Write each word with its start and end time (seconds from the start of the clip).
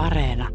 Areena. 0.00 0.48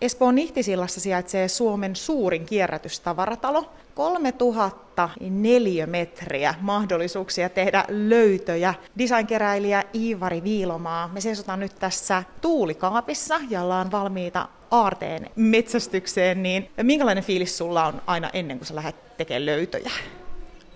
Espoon 0.00 0.34
Nihtisillassa 0.34 1.00
sijaitsee 1.00 1.48
Suomen 1.48 1.96
suurin 1.96 2.46
kierrätystavaratalo. 2.46 3.72
3000 3.94 5.08
neliömetriä 5.20 6.54
mahdollisuuksia 6.60 7.48
tehdä 7.48 7.84
löytöjä. 7.88 8.74
Designkeräilijä 8.98 9.84
Iivari 9.94 10.42
Viilomaa. 10.42 11.08
Me 11.08 11.20
seisotaan 11.20 11.60
nyt 11.60 11.74
tässä 11.78 12.22
tuulikaapissa 12.40 13.40
ja 13.50 13.62
ollaan 13.62 13.90
valmiita 13.90 14.48
aarteen 14.70 15.30
metsästykseen. 15.36 16.42
Niin 16.42 16.70
minkälainen 16.82 17.24
fiilis 17.24 17.58
sulla 17.58 17.86
on 17.86 18.02
aina 18.06 18.30
ennen 18.32 18.58
kuin 18.58 18.66
sä 18.66 18.74
lähdet 18.74 19.16
tekemään 19.16 19.46
löytöjä? 19.46 19.90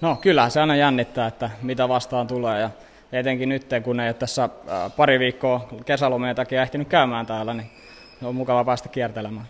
No 0.00 0.16
kyllä 0.16 0.50
se 0.50 0.60
aina 0.60 0.76
jännittää, 0.76 1.26
että 1.26 1.50
mitä 1.62 1.88
vastaan 1.88 2.26
tulee 2.26 2.60
ja 2.60 2.70
etenkin 3.14 3.48
nyt, 3.48 3.66
kun 3.82 4.00
ei 4.00 4.08
ole 4.08 4.14
tässä 4.14 4.48
pari 4.96 5.18
viikkoa 5.18 5.68
kesälomien 5.86 6.36
takia 6.36 6.62
ehtinyt 6.62 6.88
käymään 6.88 7.26
täällä, 7.26 7.54
niin 7.54 7.70
on 8.22 8.34
mukava 8.34 8.64
päästä 8.64 8.88
kiertelemään. 8.88 9.46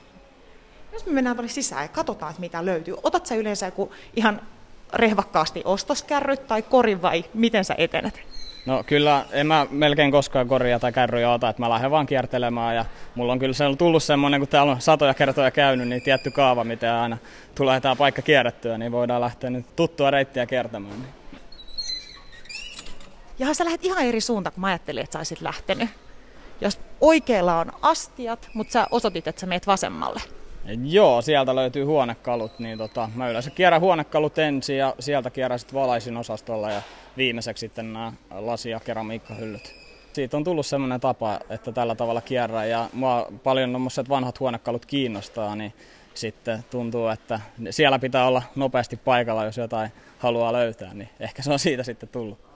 Jos 0.92 1.06
me 1.06 1.12
mennään 1.12 1.36
tuonne 1.36 1.52
sisään 1.52 1.82
ja 1.84 1.88
katsotaan, 1.88 2.30
että 2.30 2.40
mitä 2.40 2.64
löytyy. 2.64 2.96
Otat 3.02 3.26
sä 3.26 3.34
yleensä 3.34 3.66
joku 3.66 3.92
ihan 4.16 4.40
rehvakkaasti 4.92 5.62
ostoskärryt 5.64 6.46
tai 6.46 6.62
korin 6.62 7.02
vai 7.02 7.24
miten 7.34 7.64
sä 7.64 7.74
etenet? 7.78 8.20
No 8.66 8.84
kyllä, 8.86 9.24
en 9.32 9.46
mä 9.46 9.66
melkein 9.70 10.10
koskaan 10.10 10.48
koria 10.48 10.78
tai 10.78 10.92
kärryjä 10.92 11.30
ota, 11.30 11.48
että 11.48 11.62
mä 11.62 11.70
lähden 11.70 11.90
vaan 11.90 12.06
kiertelemään 12.06 12.76
ja 12.76 12.84
mulla 13.14 13.32
on 13.32 13.38
kyllä 13.38 13.54
se 13.54 13.66
on 13.66 13.78
tullut 13.78 14.02
semmoinen, 14.02 14.40
kun 14.40 14.48
täällä 14.48 14.72
on 14.72 14.80
satoja 14.80 15.14
kertoja 15.14 15.50
käynyt, 15.50 15.88
niin 15.88 16.02
tietty 16.02 16.30
kaava, 16.30 16.64
miten 16.64 16.92
aina 16.92 17.18
tulee 17.54 17.80
tämä 17.80 17.96
paikka 17.96 18.22
kierrettyä, 18.22 18.78
niin 18.78 18.92
voidaan 18.92 19.20
lähteä 19.20 19.50
nyt 19.50 19.76
tuttua 19.76 20.10
reittiä 20.10 20.46
kiertämään. 20.46 21.00
Niin. 21.00 21.23
Ja 23.38 23.54
sä 23.54 23.64
lähdet 23.64 23.84
ihan 23.84 24.04
eri 24.04 24.20
suuntaan, 24.20 24.52
kun 24.52 24.60
mä 24.60 24.66
ajattelin, 24.66 25.04
että 25.04 25.12
sä 25.12 25.18
olisit 25.18 25.40
lähtenyt. 25.40 25.88
Jos 26.60 26.80
oikealla 27.00 27.58
on 27.58 27.72
astiat, 27.82 28.48
mutta 28.54 28.72
sä 28.72 28.86
osoitit, 28.90 29.28
että 29.28 29.40
sä 29.40 29.46
meet 29.46 29.66
vasemmalle. 29.66 30.20
Joo, 30.84 31.22
sieltä 31.22 31.54
löytyy 31.54 31.84
huonekalut, 31.84 32.58
niin 32.58 32.78
tota, 32.78 33.10
mä 33.14 33.28
yleensä 33.28 33.50
kierrän 33.50 33.80
huonekalut 33.80 34.38
ensin 34.38 34.76
ja 34.76 34.94
sieltä 34.98 35.30
kierrän 35.30 35.58
sitten 35.58 35.80
valaisin 35.80 36.16
osastolla 36.16 36.70
ja 36.70 36.82
viimeiseksi 37.16 37.60
sitten 37.60 37.92
nämä 37.92 38.12
lasi- 38.30 38.70
ja 38.70 38.80
keramiikkahyllyt. 38.80 39.74
Siitä 40.12 40.36
on 40.36 40.44
tullut 40.44 40.66
semmoinen 40.66 41.00
tapa, 41.00 41.40
että 41.50 41.72
tällä 41.72 41.94
tavalla 41.94 42.20
kierrän 42.20 42.70
ja 42.70 42.88
mua 42.92 43.28
paljon 43.42 43.70
tuommoiset 43.70 44.08
vanhat 44.08 44.40
huonekalut 44.40 44.86
kiinnostaa, 44.86 45.56
niin 45.56 45.72
sitten 46.14 46.64
tuntuu, 46.70 47.08
että 47.08 47.40
siellä 47.70 47.98
pitää 47.98 48.26
olla 48.26 48.42
nopeasti 48.56 48.96
paikalla, 48.96 49.44
jos 49.44 49.56
jotain 49.56 49.90
haluaa 50.18 50.52
löytää, 50.52 50.94
niin 50.94 51.08
ehkä 51.20 51.42
se 51.42 51.52
on 51.52 51.58
siitä 51.58 51.82
sitten 51.82 52.08
tullut. 52.08 52.53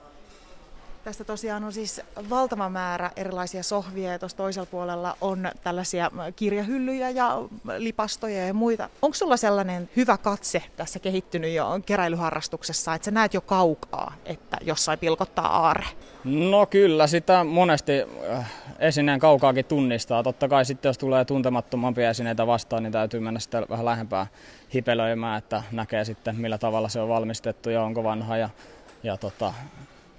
Tästä 1.03 1.23
tosiaan 1.23 1.63
on 1.63 1.73
siis 1.73 2.01
valtava 2.29 2.69
määrä 2.69 3.11
erilaisia 3.15 3.63
sohvia 3.63 4.11
ja 4.11 4.19
tuossa 4.19 4.37
toisella 4.37 4.65
puolella 4.65 5.17
on 5.21 5.51
tällaisia 5.63 6.11
kirjahyllyjä 6.35 7.09
ja 7.09 7.37
lipastoja 7.77 8.47
ja 8.47 8.53
muita. 8.53 8.89
Onko 9.01 9.15
sulla 9.15 9.37
sellainen 9.37 9.89
hyvä 9.95 10.17
katse 10.17 10.63
tässä 10.75 10.99
kehittynyt 10.99 11.53
jo 11.53 11.65
keräilyharrastuksessa, 11.85 12.93
että 12.93 13.05
sä 13.05 13.11
näet 13.11 13.33
jo 13.33 13.41
kaukaa, 13.41 14.13
että 14.25 14.57
jossain 14.61 14.99
pilkottaa 14.99 15.47
aare? 15.47 15.85
No 16.23 16.65
kyllä, 16.65 17.07
sitä 17.07 17.43
monesti 17.43 17.93
äh, 18.31 18.51
esineen 18.79 19.19
kaukaakin 19.19 19.65
tunnistaa. 19.65 20.23
Totta 20.23 20.47
kai 20.47 20.65
sitten 20.65 20.89
jos 20.89 20.97
tulee 20.97 21.25
tuntemattomampia 21.25 22.09
esineitä 22.09 22.47
vastaan, 22.47 22.83
niin 22.83 22.93
täytyy 22.93 23.19
mennä 23.19 23.39
sitten 23.39 23.65
vähän 23.69 23.85
lähempää 23.85 24.27
hipelöimään, 24.75 25.37
että 25.37 25.63
näkee 25.71 26.05
sitten 26.05 26.35
millä 26.35 26.57
tavalla 26.57 26.89
se 26.89 26.99
on 26.99 27.09
valmistettu 27.09 27.69
ja 27.69 27.83
onko 27.83 28.03
vanha 28.03 28.37
ja, 28.37 28.49
ja 29.03 29.17
tota, 29.17 29.53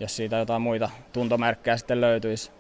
jos 0.00 0.16
siitä 0.16 0.36
jotain 0.36 0.62
muita 0.62 0.90
tuntomerkkejä 1.12 1.76
sitten 1.76 2.00
löytyisi. 2.00 2.50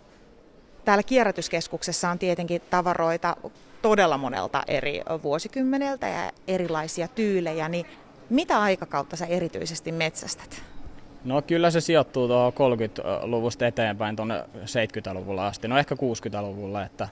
Täällä 0.84 1.02
kierrätyskeskuksessa 1.02 2.10
on 2.10 2.18
tietenkin 2.18 2.62
tavaroita 2.70 3.36
todella 3.82 4.18
monelta 4.18 4.62
eri 4.66 5.00
vuosikymmeneltä 5.22 6.08
ja 6.08 6.30
erilaisia 6.48 7.08
tyylejä, 7.08 7.68
niin 7.68 7.86
mitä 8.30 8.60
aikakautta 8.60 9.16
sä 9.16 9.26
erityisesti 9.26 9.92
metsästät? 9.92 10.62
No 11.24 11.42
kyllä 11.42 11.70
se 11.70 11.80
sijoittuu 11.80 12.28
tuohon 12.28 12.52
30-luvusta 12.52 13.66
eteenpäin 13.66 14.16
tuonne 14.16 14.44
70-luvulla 14.54 15.46
asti, 15.46 15.68
no 15.68 15.78
ehkä 15.78 15.94
60-luvulla, 15.94 16.84
että 16.84 17.08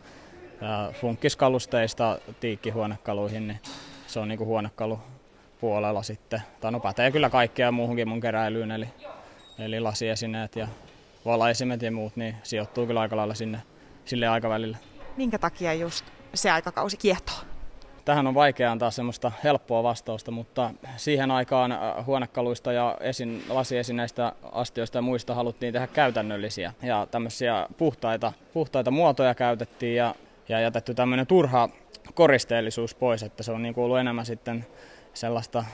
funkkiskalusteista 0.93 2.19
tiikkihuonekaluihin, 2.41 3.49
niin 3.49 3.61
se 4.07 4.21
on 4.21 4.29
niinku 4.29 4.45
huonekalu 4.45 4.99
puolella 5.61 6.03
sitten. 6.03 6.43
Tai 6.61 6.73
no 6.73 6.81
pätee 6.81 7.11
kyllä 7.11 7.31
kaikkea 7.31 7.73
muuhunkin 7.73 8.09
mun 8.09 8.21
keräilyyn, 8.21 8.71
eli 8.71 8.89
eli 9.59 9.81
lasiesineet 9.81 10.57
ja 10.57 10.69
valaisimet 11.25 11.83
ja 11.83 11.93
muut, 11.93 12.17
niin 12.17 12.37
sijoittuu 12.43 12.87
kyllä 12.87 13.01
aika 13.01 13.17
lailla 13.17 13.35
sinne, 13.35 13.63
sille 14.05 14.29
aikavälille. 14.29 14.77
Minkä 15.17 15.39
takia 15.39 15.75
just 15.75 16.05
se 16.35 16.51
aikakausi 16.51 16.97
kiehtoo? 16.97 17.37
Tähän 18.05 18.27
on 18.27 18.35
vaikea 18.35 18.73
antaa 18.73 18.91
semmoista 18.91 19.33
helppoa 19.45 19.83
vastausta, 19.83 20.31
mutta 20.31 20.71
siihen 20.97 21.31
aikaan 21.31 21.73
äh, 21.73 22.07
huonekaluista 22.07 22.73
ja 22.73 22.97
esin, 23.01 23.45
lasiesineistä, 23.49 24.33
astioista 24.53 24.99
ja 24.99 25.03
muista 25.03 25.35
haluttiin 25.35 25.73
tehdä 25.73 25.87
käytännöllisiä. 25.87 26.73
Ja 26.83 27.07
tämmöisiä 27.11 27.67
puhtaita, 27.77 28.33
puhtaita 28.53 28.91
muotoja 28.91 29.35
käytettiin 29.35 29.97
ja, 29.97 30.15
ja 30.49 30.61
jätetty 30.61 30.95
tämmöinen 30.95 31.27
turha 31.27 31.69
koristeellisuus 32.15 32.95
pois, 32.95 33.23
että 33.23 33.43
se 33.43 33.53
on 33.53 33.63
niin 33.63 33.75
ollut 33.77 33.99
enemmän 33.99 34.27
sitten 34.27 34.67
sellaista 35.15 35.65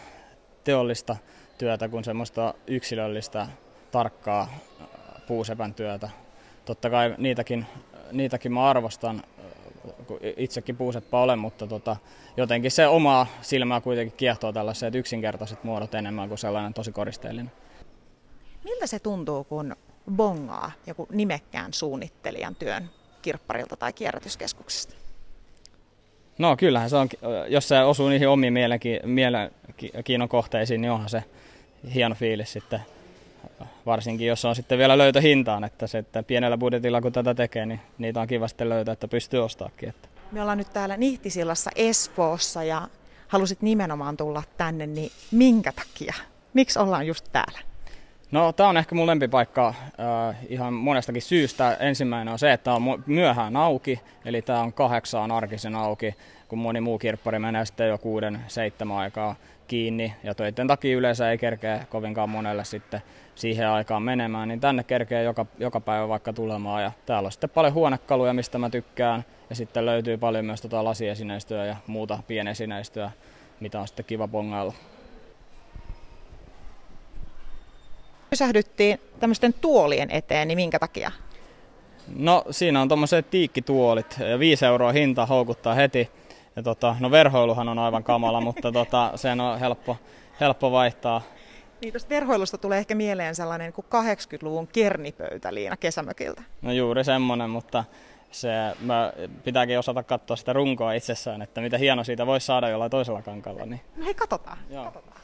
teollista 0.65 1.17
työtä 1.59 1.89
kuin 1.89 2.05
semmoista 2.05 2.55
yksilöllistä 2.67 3.47
tarkkaa 3.95 4.43
äh, 4.43 4.89
puusepän 5.27 5.75
työtä. 5.75 6.11
Totta 6.65 6.91
kai 6.91 7.15
niitäkin, 7.19 7.67
niitäkin 8.13 8.53
mä 8.53 8.69
arvostan, 8.71 9.23
äh, 9.39 10.07
kun 10.07 10.19
itsekin 10.37 10.77
puuseppä 10.77 11.19
olen, 11.19 11.39
mutta 11.39 11.67
tota, 11.67 11.97
jotenkin 12.37 12.71
se 12.71 12.87
omaa 12.87 13.27
silmää 13.41 13.81
kuitenkin 13.81 14.17
kiehtoo 14.17 14.53
tällaiset 14.53 14.95
yksinkertaiset 14.95 15.65
muodot 15.65 15.95
enemmän 15.95 16.29
kuin 16.29 16.39
sellainen 16.39 16.75
tosi 16.75 16.93
koristeellinen. 16.93 17.53
Miltä 18.65 18.87
se 18.87 18.99
tuntuu, 18.99 19.45
kun 19.45 19.77
bongaa 20.17 20.73
joku 20.87 21.09
nimekkään 21.13 21.73
suunnittelijan 21.73 22.55
työn 22.55 22.91
kirpparilta 23.23 23.77
tai 23.77 23.93
kierrätyskeskuksesta? 23.93 24.95
No 26.39 26.57
kyllähän 26.57 26.91
se 26.91 26.97
on, 26.97 27.09
jos 27.49 27.69
se 27.69 27.81
osuu 27.81 28.09
niihin 28.09 28.29
omiin 28.29 28.55
mielenkiinnon 29.05 30.29
kohteisiin, 30.29 30.81
niin 30.81 30.91
onhan 30.91 31.09
se 31.09 31.25
hieno 31.95 32.15
fiilis 32.15 32.53
sitten 32.53 32.81
varsinkin 33.87 34.27
jos 34.27 34.45
on 34.45 34.57
sitten 34.57 34.79
vielä 34.79 34.99
löytö 34.99 35.21
hintaan, 35.21 35.65
että, 35.65 35.87
se, 35.87 35.99
että 35.99 36.23
pienellä 36.23 36.59
budjetilla 36.59 37.01
kun 37.01 37.13
tätä 37.13 37.35
tekee, 37.35 37.67
niin 37.67 37.81
niitä 37.99 38.21
on 38.21 38.27
kiva 38.27 38.49
sitten 38.49 38.69
löytää, 38.69 38.93
että 38.93 39.09
pystyy 39.09 39.45
ostaakin. 39.45 39.89
Että. 39.89 40.09
Me 40.33 40.43
ollaan 40.43 40.59
nyt 40.59 40.73
täällä 40.73 40.97
Nihtisillassa 40.97 41.71
Espoossa 41.77 42.65
ja 42.65 42.89
halusit 43.29 43.63
nimenomaan 43.63 44.17
tulla 44.17 44.43
tänne, 44.57 44.87
niin 44.87 45.13
minkä 45.31 45.73
takia? 45.73 46.15
Miksi 46.55 46.79
ollaan 46.79 47.07
just 47.07 47.25
täällä? 47.33 47.59
No 48.31 48.53
tämä 48.53 48.69
on 48.69 48.77
ehkä 48.77 48.95
mun 48.95 49.07
lempipaikka 49.07 49.69
äh, 49.69 50.37
ihan 50.49 50.75
monestakin 50.75 51.23
syystä. 51.23 51.77
Ensimmäinen 51.81 52.33
on 52.33 52.39
se, 52.39 52.53
että 52.53 52.75
on 52.75 53.05
myöhään 53.07 53.57
auki, 53.57 54.01
eli 54.25 54.43
tämä 54.43 54.61
on 54.61 54.73
kahdeksaan 54.73 55.31
arkisen 55.31 55.75
auki, 55.75 56.15
kun 56.55 56.63
moni 56.63 56.81
muu 56.81 56.99
kirppari 56.99 57.39
menee 57.39 57.65
sitten 57.65 57.89
jo 57.89 57.99
kuuden, 57.99 58.41
seitsemän 58.49 58.97
aikaa 58.97 59.37
kiinni. 59.69 60.15
Ja 60.23 60.35
töiden 60.35 60.67
takia 60.67 60.97
yleensä 60.97 61.31
ei 61.31 61.39
kerkeä 61.39 61.87
kovinkaan 61.91 62.29
monelle 62.31 62.65
sitten 62.65 63.03
siihen 63.35 63.69
aikaan 63.69 64.03
menemään, 64.03 64.49
niin 64.49 64.61
tänne 64.61 64.85
kerkee 64.85 65.23
joka, 65.23 65.47
joka 65.59 65.81
päivä 65.81 66.09
vaikka 66.09 66.33
tulemaan. 66.33 66.83
Ja 66.83 66.93
täällä 67.07 67.27
on 67.27 67.33
sitten 67.33 67.51
paljon 67.51 67.75
huonekaluja, 67.75 68.33
mistä 68.33 68.59
mä 68.59 68.71
tykkään. 68.71 69.25
Ja 69.51 69.57
sitten 69.57 69.87
löytyy 69.87 70.17
paljon 70.17 70.45
myös 70.45 70.61
tota 70.61 70.85
lasiesineistöä 70.85 71.67
ja 71.67 71.77
muuta 71.87 72.19
pienesineistöä, 72.27 73.11
mitä 73.61 73.81
on 73.81 73.87
sitten 73.87 74.05
kiva 74.05 74.29
bongailla. 74.29 74.75
Pysähdyttiin 78.31 79.01
tämmöisten 79.21 79.55
tuolien 79.61 80.11
eteen, 80.11 80.49
niin 80.49 80.59
minkä 80.59 80.79
takia? 80.79 81.11
No 82.17 82.45
siinä 82.51 82.81
on 82.83 82.89
tuommoiset 82.89 83.31
tiikkituolit. 83.31 84.19
5 84.39 84.67
euroa 84.67 84.93
hinta 84.93 85.27
houkuttaa 85.27 85.75
heti. 85.75 86.11
Ja 86.57 86.63
tota, 86.63 86.97
no 87.01 87.11
verhoiluhan 87.11 87.69
on 87.69 87.79
aivan 87.79 88.05
kamala, 88.05 88.41
mutta 88.41 88.73
tota, 88.73 89.13
sen 89.15 89.41
on 89.41 89.59
helppo, 89.61 89.97
helppo 90.41 90.73
vaihtaa 90.73 91.23
niin 91.85 91.93
tuosta 91.93 92.09
verhoilusta 92.09 92.59
tulee 92.59 92.79
ehkä 92.79 92.95
mieleen 92.95 93.35
sellainen 93.35 93.73
kuin 93.73 93.85
80-luvun 93.85 94.67
kernipöytä 94.67 95.55
Liina 95.55 95.77
kesämökiltä. 95.77 96.43
No 96.63 96.73
juuri 96.73 97.05
semmoinen, 97.05 97.51
mutta 97.51 97.85
se, 98.31 98.49
mä 98.81 99.13
pitääkin 99.45 99.79
osata 99.79 100.03
katsoa 100.03 100.37
sitä 100.37 100.53
runkoa 100.53 100.93
itsessään, 100.93 101.43
että 101.43 101.61
mitä 101.61 101.79
hieno 101.79 102.05
siitä 102.05 102.27
voisi 102.27 102.47
saada 102.47 102.69
jollain 102.69 102.91
toisella 102.91 103.23
kankalla. 103.23 103.67
Niin. 103.67 103.81
No 103.97 104.05
hei, 104.05 104.15
katsotaan. 104.15 104.59
Joo. 104.71 104.85
katsotaan. 104.85 105.21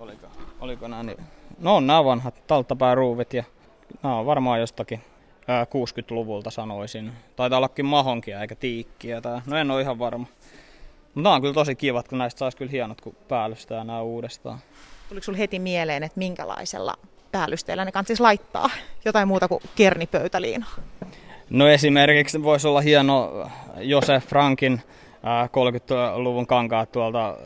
Oliko, 0.00 0.26
oliko 0.60 0.88
nämä 0.88 1.02
niin? 1.02 1.24
No 1.58 1.76
on 1.76 1.86
nämä 1.86 2.04
vanhat 2.04 2.46
talttapääruuvit 2.46 3.34
ja 3.34 3.44
nämä 4.02 4.16
on 4.16 4.26
varmaan 4.26 4.60
jostakin 4.60 5.02
60-luvulta 5.48 6.50
sanoisin. 6.50 7.12
Taitaa 7.36 7.58
ollakin 7.58 7.86
mahonkia 7.86 8.40
eikä 8.40 8.54
tiikkiä. 8.54 9.20
Tää. 9.20 9.42
No 9.46 9.56
en 9.56 9.70
ole 9.70 9.80
ihan 9.80 9.98
varma. 9.98 10.26
Mutta 11.14 11.30
on 11.30 11.40
kyllä 11.40 11.54
tosi 11.54 11.74
kivat, 11.74 12.08
kun 12.08 12.18
näistä 12.18 12.38
saisi 12.38 12.56
kyllä 12.56 12.70
hienot, 12.70 13.00
kun 13.00 13.16
päällystää 13.28 13.84
nämä 13.84 14.02
uudestaan. 14.02 14.58
Tuliko 15.08 15.24
sinulle 15.24 15.38
heti 15.38 15.58
mieleen, 15.58 16.02
että 16.02 16.18
minkälaisella 16.18 16.94
päällysteellä 17.32 17.84
ne 17.84 17.92
kansis 17.92 18.20
laittaa? 18.20 18.70
Jotain 19.04 19.28
muuta 19.28 19.48
kuin 19.48 19.62
kernipöytäliina. 19.76 20.66
No 21.50 21.68
esimerkiksi 21.68 22.42
voisi 22.42 22.68
olla 22.68 22.80
hieno 22.80 23.48
Josef 23.76 24.26
Frankin 24.26 24.80
30-luvun 25.46 26.46
kankaat 26.46 26.92
tuolta 26.92 27.36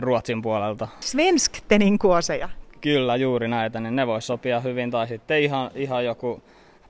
Ruotsin 0.00 0.42
puolelta. 0.42 0.88
Svensktenin 1.00 1.98
kuoseja. 1.98 2.48
Kyllä, 2.80 3.16
juuri 3.16 3.48
näitä, 3.48 3.80
niin 3.80 3.96
ne 3.96 4.06
voisi 4.06 4.26
sopia 4.26 4.60
hyvin. 4.60 4.90
Tai 4.90 5.08
sitten 5.08 5.42
ihan, 5.42 5.70
ihan 5.74 6.04
joku 6.04 6.42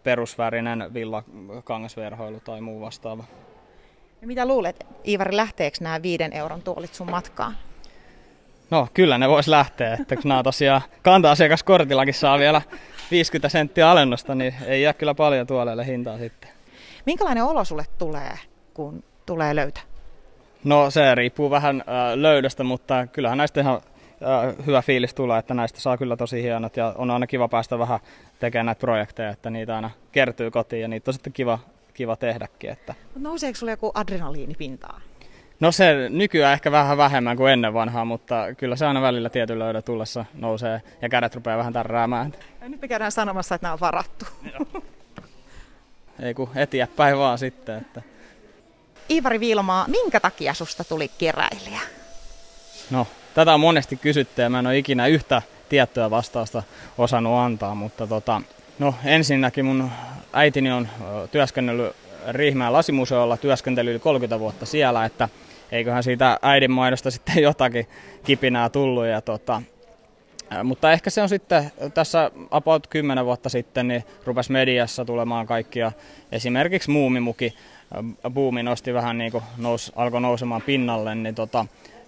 perusvärinen 0.07 0.95
villakangasverhoilu 0.95 2.41
tai 2.41 2.61
muu 2.61 2.81
vastaava. 2.81 3.25
Ja 4.21 4.27
mitä 4.27 4.47
luulet, 4.47 4.87
Iivari, 5.07 5.37
lähteekö 5.37 5.77
nämä 5.81 6.03
viiden 6.03 6.33
euron 6.33 6.63
tuolit 6.63 6.95
sun 6.95 7.11
matkaan? 7.11 7.57
No 8.71 8.89
kyllä 8.95 9.19
ne 9.19 9.29
vois 9.29 9.49
lähteä, 9.49 9.95
että 10.01 10.17
kun 10.17 10.29
nämä 10.29 10.43
tosiaan 10.43 10.83
kanta-asiakaskortillakin 11.03 12.15
saa 12.15 12.39
vielä 12.39 12.63
50 13.11 13.49
senttiä 13.49 13.91
alennusta, 13.91 14.35
niin 14.35 14.55
ei 14.67 14.83
jää 14.83 14.93
kyllä 14.93 15.15
paljon 15.15 15.47
tuoleille 15.47 15.87
hintaa 15.87 16.19
sitten. 16.19 16.51
Minkälainen 17.07 17.45
olo 17.45 17.65
sulle 17.65 17.85
tulee, 17.99 18.39
kun 18.75 19.05
tulee 19.27 19.57
löytö? 19.57 19.81
No 20.65 20.91
se 20.91 21.15
riippuu 21.15 21.51
vähän 21.51 21.81
äh, 21.81 22.15
löydöstä, 22.15 22.65
mutta 22.65 23.07
kyllähän 23.07 23.39
näistä 23.39 23.61
ihan 23.61 23.81
hyvä 24.67 24.83
fiilis 24.83 25.15
tulee, 25.15 25.39
että 25.39 25.55
näistä 25.55 25.81
saa 25.81 25.97
kyllä 25.97 26.17
tosi 26.17 26.43
hienot 26.43 26.77
ja 26.77 26.95
on 26.99 27.11
aina 27.11 27.27
kiva 27.27 27.49
päästä 27.49 27.79
vähän 27.79 28.01
tekemään 28.39 28.67
näitä 28.67 28.81
projekteja, 28.81 29.31
että 29.31 29.51
niitä 29.51 29.77
aina 29.77 29.91
kertyy 30.13 30.51
kotiin 30.51 30.83
ja 30.83 30.89
niitä 30.89 31.11
on 31.11 31.13
sitten 31.15 31.33
kiva, 31.33 31.59
kiva 31.95 32.17
tehdäkin. 32.17 32.71
Että. 32.71 32.95
Nouseeko 33.17 33.57
sulle 33.57 33.73
joku 33.73 33.93
adrenaliini 33.95 34.55
pintaan? 34.55 35.03
No 35.61 35.73
se 35.73 36.09
nykyään 36.09 36.53
ehkä 36.53 36.73
vähän 36.73 36.97
vähemmän 36.97 37.37
kuin 37.37 37.53
ennen 37.53 37.75
vanhaa, 37.75 38.05
mutta 38.05 38.55
kyllä 38.57 38.77
se 38.77 38.87
aina 38.87 39.03
välillä 39.03 39.31
tietyn 39.31 39.59
löydön 39.59 39.83
tullessa 39.83 40.25
nousee 40.35 40.83
ja 41.03 41.09
kädet 41.09 41.35
rupeaa 41.35 41.59
vähän 41.59 41.73
tärräämään. 41.73 42.35
Ja 42.61 42.69
nyt 42.69 42.81
me 42.81 42.89
käydään 42.89 43.13
sanomassa, 43.13 43.55
että 43.55 43.65
nämä 43.65 43.73
on 43.73 43.81
varattu. 43.81 44.25
Ei 46.21 46.35
kun 46.35 46.51
etiäpäin 46.55 47.19
vaan 47.19 47.39
sitten. 47.39 47.79
Että... 47.79 48.03
Iivari 49.11 49.41
Viilomaa, 49.41 49.89
minkä 49.89 50.21
takia 50.21 50.55
susta 50.55 50.85
tuli 50.85 51.11
keräilijä? 51.19 51.81
No, 52.91 53.07
tätä 53.37 53.55
on 53.55 53.61
monesti 53.61 53.97
kysytty 53.97 54.43
ja 54.43 54.51
mä 54.51 54.59
en 54.59 54.67
ole 54.67 54.79
ikinä 54.79 55.07
yhtä 55.07 55.43
tiettyä 55.69 56.11
vastausta 56.11 56.63
osannut 56.99 57.39
antaa, 57.39 57.75
mutta 57.75 58.07
tota, 58.07 58.43
no 58.79 58.95
ensinnäkin 59.05 59.65
mun 59.65 59.91
äitini 60.33 60.73
on 60.73 60.89
työskennellyt 61.31 61.97
Riihmään 62.29 62.73
lasimuseolla, 62.73 63.37
työskentely 63.37 63.91
yli 63.91 63.99
30 63.99 64.39
vuotta 64.39 64.67
siellä, 64.67 65.05
että 65.05 65.29
eiköhän 65.73 66.03
siitä 66.03 66.39
äidinmaidosta 66.43 67.11
sitten 67.17 67.43
jotakin 67.43 67.87
kipinää 68.25 68.69
tullut. 68.69 69.07
Ja 69.07 69.21
tota, 69.21 69.63
mutta 70.65 70.93
ehkä 70.93 71.11
se 71.11 71.23
on 71.23 71.29
sitten 71.29 71.71
tässä 71.95 72.31
about 72.51 72.87
10 72.87 73.25
vuotta 73.25 73.49
sitten, 73.49 73.89
niin 73.89 74.05
rupesi 74.25 74.53
mediassa 74.53 75.05
tulemaan 75.05 75.47
kaikkia, 75.47 75.93
esimerkiksi 76.33 76.91
muumimuki, 76.91 77.55
buumi 78.35 78.63
nosti 78.63 78.95
vähän 78.95 79.19
niin 79.19 79.33
kuin 79.33 79.45
nous, 79.57 79.93
alkoi 79.97 80.21
nousemaan 80.21 80.63
pinnalle, 80.63 81.15
niin 81.15 81.35
tota, 81.35 81.67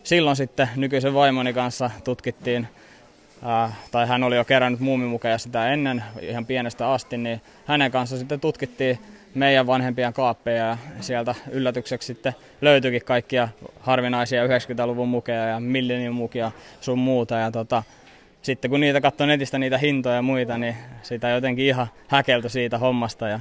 silloin 0.08 0.36
sitten 0.36 0.68
nykyisen 0.76 1.14
vaimoni 1.14 1.52
kanssa 1.52 1.90
tutkittiin, 2.04 2.68
tai 3.90 4.06
hän 4.06 4.22
oli 4.22 4.36
jo 4.36 4.44
kerännyt 4.44 4.80
muumimukeja 4.80 5.38
sitä 5.38 5.72
ennen 5.72 6.04
ihan 6.20 6.46
pienestä 6.46 6.92
asti, 6.92 7.18
niin 7.18 7.40
hänen 7.66 7.90
kanssa 7.90 8.18
sitten 8.18 8.40
tutkittiin 8.40 8.98
meidän 9.34 9.66
vanhempien 9.66 10.12
kaappeja 10.12 10.66
ja 10.66 10.76
sieltä 11.00 11.34
yllätykseksi 11.50 12.06
sitten 12.06 12.34
löytyikin 12.60 13.04
kaikkia 13.04 13.48
harvinaisia 13.80 14.46
90-luvun 14.46 15.08
mukeja 15.08 15.46
ja 15.46 15.60
millennium 15.60 16.14
mukia 16.14 16.50
sun 16.80 16.98
muuta. 16.98 17.34
Ja 17.34 17.50
tota, 17.50 17.82
sitten 18.42 18.70
kun 18.70 18.80
niitä 18.80 19.00
katsoi 19.00 19.26
netistä 19.26 19.58
niitä 19.58 19.78
hintoja 19.78 20.14
ja 20.14 20.22
muita, 20.22 20.58
niin 20.58 20.76
sitä 21.02 21.28
jotenkin 21.28 21.66
ihan 21.66 21.86
häkeltyi 22.06 22.50
siitä 22.50 22.78
hommasta. 22.78 23.28
Ja 23.28 23.40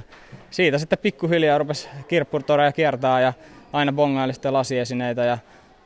siitä 0.50 0.78
sitten 0.78 0.98
pikkuhiljaa 0.98 1.58
rupesi 1.58 1.88
kirppurtoreja 2.08 2.72
kiertää 2.72 3.20
ja 3.20 3.32
aina 3.72 3.92
bongaili 3.92 4.32
sitten 4.32 4.52
lasiesineitä 4.52 5.24
ja 5.24 5.38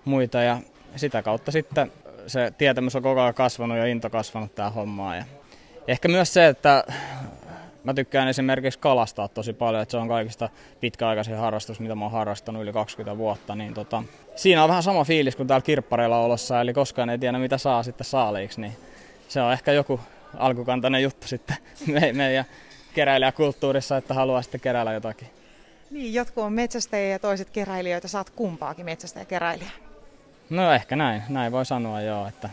muita. 0.04 0.42
Ja 0.42 0.58
sitä 0.96 1.22
kautta 1.22 1.50
sitten 1.50 1.92
se 2.26 2.52
tietämys 2.58 2.96
on 2.96 3.02
koko 3.02 3.20
ajan 3.20 3.34
kasvanut 3.34 3.78
ja 3.78 3.86
into 3.86 4.10
kasvanut 4.10 4.54
tähän 4.54 4.72
hommaan. 4.72 5.16
Ja 5.16 5.24
ehkä 5.88 6.08
myös 6.08 6.34
se, 6.34 6.46
että 6.46 6.84
Mä 7.84 7.94
tykkään 7.94 8.28
esimerkiksi 8.28 8.78
kalastaa 8.78 9.28
tosi 9.28 9.52
paljon, 9.52 9.82
että 9.82 9.90
se 9.90 9.96
on 9.96 10.08
kaikista 10.08 10.48
pitkäaikaisin 10.80 11.36
harrastus, 11.36 11.80
mitä 11.80 11.94
mä 11.94 12.04
oon 12.04 12.12
harrastanut 12.12 12.62
yli 12.62 12.72
20 12.72 13.18
vuotta. 13.18 13.54
Niin 13.54 13.74
tota, 13.74 14.02
siinä 14.36 14.62
on 14.62 14.68
vähän 14.68 14.82
sama 14.82 15.04
fiilis 15.04 15.36
kuin 15.36 15.48
täällä 15.48 15.64
kirppareilla 15.64 16.18
olossa, 16.18 16.60
eli 16.60 16.72
koskaan 16.72 17.10
ei 17.10 17.18
tiedä 17.18 17.38
mitä 17.38 17.58
saa 17.58 17.82
sitten 17.82 18.04
saaliiksi. 18.04 18.60
Niin 18.60 18.72
se 19.28 19.42
on 19.42 19.52
ehkä 19.52 19.72
joku 19.72 20.00
alkukantainen 20.36 21.02
juttu 21.02 21.28
sitten 21.28 21.56
me, 21.86 22.12
meidän 22.12 22.44
keräilijäkulttuurissa, 22.94 23.96
että 23.96 24.14
haluaa 24.14 24.42
sitten 24.42 24.60
keräillä 24.60 24.92
jotakin. 24.92 25.28
Niin, 25.90 26.14
jotkut 26.14 26.44
on 26.44 26.52
metsästäjiä 26.52 27.08
ja 27.08 27.18
toiset 27.18 27.50
keräilijöitä. 27.50 28.08
Saat 28.08 28.30
kumpaakin 28.30 28.84
metsästäjä 28.84 29.22
ja 29.22 29.26
keräilijä. 29.26 29.70
No 30.52 30.72
ehkä 30.72 30.96
näin, 30.96 31.22
näin 31.28 31.52
voi 31.52 31.66
sanoa 31.66 32.00
joo. 32.00 32.26
Että... 32.26 32.50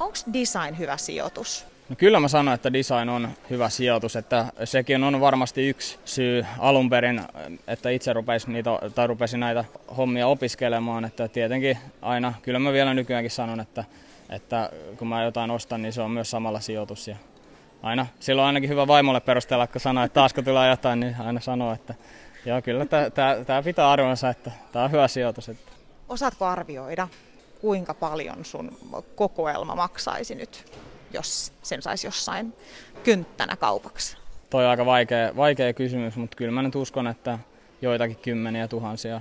Onko 0.00 0.16
design 0.32 0.78
hyvä 0.78 0.96
sijoitus? 0.96 1.66
No 1.88 1.96
kyllä 1.96 2.20
mä 2.20 2.28
sanoin, 2.28 2.54
että 2.54 2.72
design 2.72 3.08
on 3.08 3.28
hyvä 3.50 3.68
sijoitus, 3.68 4.16
että 4.16 4.46
sekin 4.64 5.04
on 5.04 5.20
varmasti 5.20 5.68
yksi 5.68 5.98
syy 6.04 6.46
alun 6.58 6.90
perin, 6.90 7.22
että 7.66 7.90
itse 7.90 8.12
rupesin, 8.12 8.52
niitä, 8.52 8.70
tai 8.94 9.06
rupesin 9.06 9.40
näitä 9.40 9.64
hommia 9.96 10.26
opiskelemaan, 10.26 11.04
että 11.04 11.28
tietenkin 11.28 11.78
aina, 12.02 12.34
kyllä 12.42 12.58
mä 12.58 12.72
vielä 12.72 12.94
nykyäänkin 12.94 13.30
sanon, 13.30 13.60
että, 13.60 13.84
että 14.30 14.70
kun 14.98 15.08
mä 15.08 15.24
jotain 15.24 15.50
ostan, 15.50 15.82
niin 15.82 15.92
se 15.92 16.02
on 16.02 16.10
myös 16.10 16.30
samalla 16.30 16.60
sijoitus 16.60 17.08
ja 17.08 17.16
aina, 17.82 18.06
silloin 18.20 18.44
on 18.44 18.46
ainakin 18.46 18.70
hyvä 18.70 18.86
vaimolle 18.86 19.20
perustella, 19.20 19.66
kun 19.66 19.80
sanoo, 19.80 20.04
että 20.04 20.14
taasko 20.14 20.42
tulee 20.42 20.70
jotain, 20.70 21.00
niin 21.00 21.16
aina 21.18 21.40
sanoo, 21.40 21.72
että 21.72 21.94
joo, 22.46 22.62
kyllä 22.62 22.86
tämä 23.46 23.62
pitää 23.62 23.90
arvonsa, 23.90 24.30
että 24.30 24.50
tämä 24.72 24.84
on 24.84 24.90
hyvä 24.90 25.08
sijoitus. 25.08 25.48
Että. 25.48 25.72
Osaatko 26.08 26.44
arvioida, 26.44 27.08
kuinka 27.60 27.94
paljon 27.94 28.44
sun 28.44 28.78
kokoelma 29.14 29.74
maksaisi 29.74 30.34
nyt? 30.34 30.64
jos 31.12 31.52
sen 31.62 31.82
saisi 31.82 32.06
jossain 32.06 32.54
kynttänä 33.04 33.56
kaupaksi? 33.56 34.16
Toi 34.50 34.64
on 34.64 34.70
aika 34.70 34.86
vaikea, 34.86 35.36
vaikea 35.36 35.72
kysymys, 35.72 36.16
mutta 36.16 36.36
kyllä 36.36 36.52
mä 36.52 36.62
nyt 36.62 36.74
uskon, 36.74 37.06
että 37.06 37.38
joitakin 37.82 38.16
kymmeniä 38.16 38.68
tuhansia, 38.68 39.20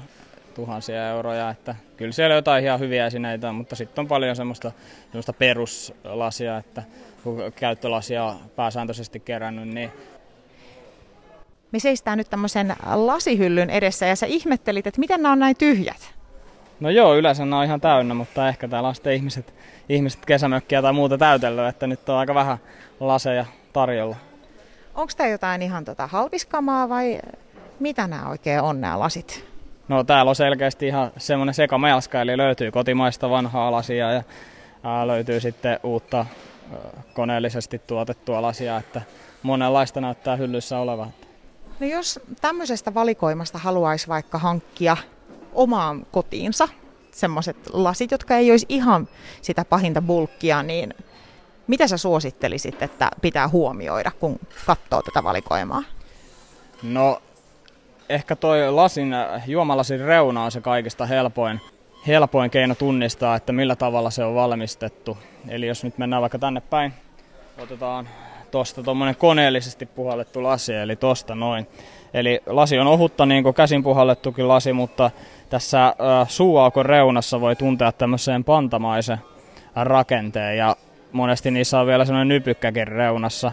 tuhansia 0.55 1.09
euroja. 1.09 1.49
Että 1.49 1.75
kyllä 1.97 2.11
siellä 2.11 2.33
on 2.33 2.37
jotain 2.37 2.63
ihan 2.63 2.79
hyviä 2.79 3.05
esineitä, 3.05 3.51
mutta 3.51 3.75
sitten 3.75 4.01
on 4.01 4.07
paljon 4.07 4.35
semmoista, 4.35 4.71
semmoista 5.05 5.33
peruslasia, 5.33 6.57
että 6.57 6.83
kun 7.23 7.53
käyttölasia 7.55 8.35
pääsääntöisesti 8.55 9.19
kerännyt, 9.19 9.67
niin 9.67 9.91
me 11.71 11.79
seistään 11.79 12.17
nyt 12.17 12.29
tämmöisen 12.29 12.75
lasihyllyn 12.93 13.69
edessä 13.69 14.05
ja 14.05 14.15
sä 14.15 14.25
ihmettelit, 14.25 14.87
että 14.87 14.99
miten 14.99 15.21
nämä 15.21 15.31
on 15.31 15.39
näin 15.39 15.57
tyhjät. 15.57 16.14
No 16.79 16.89
joo, 16.89 17.15
yleensä 17.15 17.45
nämä 17.45 17.59
on 17.59 17.65
ihan 17.65 17.81
täynnä, 17.81 18.13
mutta 18.13 18.49
ehkä 18.49 18.67
täällä 18.67 18.89
on 18.89 18.95
sitten 18.95 19.13
ihmiset, 19.13 19.53
ihmiset 19.89 20.25
kesämökkiä 20.25 20.81
tai 20.81 20.93
muuta 20.93 21.17
täytellyt, 21.17 21.67
että 21.67 21.87
nyt 21.87 22.09
on 22.09 22.17
aika 22.17 22.35
vähän 22.35 22.57
laseja 22.99 23.45
tarjolla. 23.73 24.15
Onko 24.95 25.13
tämä 25.17 25.29
jotain 25.29 25.61
ihan 25.61 25.85
tota 25.85 26.07
halpiskamaa 26.07 26.89
vai 26.89 27.19
mitä 27.79 28.07
nämä 28.07 28.29
oikein 28.29 28.61
on 28.61 28.81
nämä 28.81 28.99
lasit? 28.99 29.45
No 29.87 30.03
täällä 30.03 30.29
on 30.29 30.35
selkeästi 30.35 30.87
ihan 30.87 31.11
semmoinen 31.17 31.53
sekamelska, 31.53 32.21
eli 32.21 32.37
löytyy 32.37 32.71
kotimaista 32.71 33.29
vanhaa 33.29 33.71
lasia 33.71 34.11
ja 34.11 34.23
ää, 34.83 35.07
löytyy 35.07 35.39
sitten 35.39 35.79
uutta 35.83 36.25
koneellisesti 37.13 37.81
tuotettua 37.87 38.41
lasia, 38.41 38.77
että 38.77 39.01
monenlaista 39.43 40.01
näyttää 40.01 40.35
hyllyssä 40.35 40.79
olevan. 40.79 41.13
No 41.79 41.87
jos 41.87 42.19
tämmöisestä 42.41 42.93
valikoimasta 42.93 43.57
haluaisi 43.57 44.07
vaikka 44.07 44.37
hankkia 44.37 44.97
omaan 45.55 46.05
kotiinsa 46.11 46.67
semmoiset 47.11 47.57
lasit, 47.73 48.11
jotka 48.11 48.37
ei 48.37 48.51
olisi 48.51 48.65
ihan 48.69 49.07
sitä 49.41 49.65
pahinta 49.65 50.01
bulkkia, 50.01 50.63
niin 50.63 50.93
mitä 51.67 51.87
sä 51.87 51.97
suosittelisit, 51.97 52.81
että 52.81 53.11
pitää 53.21 53.47
huomioida, 53.47 54.11
kun 54.19 54.39
katsoo 54.65 55.01
tätä 55.01 55.23
valikoimaa? 55.23 55.83
No, 56.83 57.21
ehkä 58.09 58.35
toi 58.35 58.71
lasin, 58.71 59.15
juomalasin 59.47 59.99
reuna 59.99 60.43
on 60.43 60.51
se 60.51 60.61
kaikista 60.61 61.05
helpoin, 61.05 61.61
helpoin 62.07 62.51
keino 62.51 62.75
tunnistaa, 62.75 63.35
että 63.35 63.53
millä 63.53 63.75
tavalla 63.75 64.09
se 64.09 64.23
on 64.23 64.35
valmistettu. 64.35 65.17
Eli 65.47 65.67
jos 65.67 65.83
nyt 65.83 65.97
mennään 65.97 66.21
vaikka 66.21 66.39
tänne 66.39 66.61
päin, 66.61 66.93
otetaan 67.57 68.09
tosta 68.51 68.83
tuommoinen 68.83 69.15
koneellisesti 69.15 69.85
puhallettu 69.85 70.43
lasi, 70.43 70.73
eli 70.73 70.95
tosta 70.95 71.35
noin. 71.35 71.67
Eli 72.15 72.41
lasi 72.45 72.79
on 72.79 72.87
ohutta 72.87 73.25
niin 73.25 73.43
kuin 73.43 73.55
käsin 73.55 73.83
puhallettukin 73.83 74.47
lasi, 74.47 74.73
mutta 74.73 75.11
tässä 75.49 75.85
äh, 75.87 75.93
suuaukon 76.27 76.85
reunassa 76.85 77.41
voi 77.41 77.55
tuntea 77.55 77.91
tämmöiseen 77.91 78.43
pantamaisen 78.43 79.17
rakenteen 79.75 80.57
ja 80.57 80.75
monesti 81.11 81.51
niissä 81.51 81.79
on 81.79 81.87
vielä 81.87 82.05
sellainen 82.05 82.27
nypykkäkin 82.27 82.87
reunassa. 82.87 83.51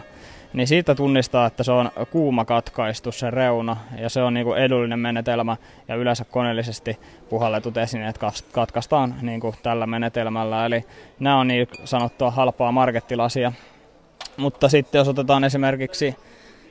Niin 0.53 0.67
siitä 0.67 0.95
tunnistaa, 0.95 1.45
että 1.45 1.63
se 1.63 1.71
on 1.71 1.91
kuuma 2.11 2.45
katkaistu 2.45 3.11
se 3.11 3.31
reuna 3.31 3.77
ja 3.99 4.09
se 4.09 4.21
on 4.21 4.33
niin 4.33 4.45
kuin 4.45 4.59
edullinen 4.59 4.99
menetelmä 4.99 5.57
ja 5.87 5.95
yleensä 5.95 6.25
koneellisesti 6.25 6.99
puhalletut 7.29 7.77
esineet 7.77 8.19
katkaistaan 8.51 9.15
niin 9.21 9.39
kuin 9.39 9.55
tällä 9.63 9.87
menetelmällä. 9.87 10.65
Eli 10.65 10.83
nämä 11.19 11.39
on 11.39 11.47
niin 11.47 11.67
sanottua 11.83 12.31
halpaa 12.31 12.71
markettilasia. 12.71 13.51
Mutta 14.37 14.69
sitten 14.69 14.99
jos 14.99 15.07
otetaan 15.07 15.43
esimerkiksi, 15.43 16.15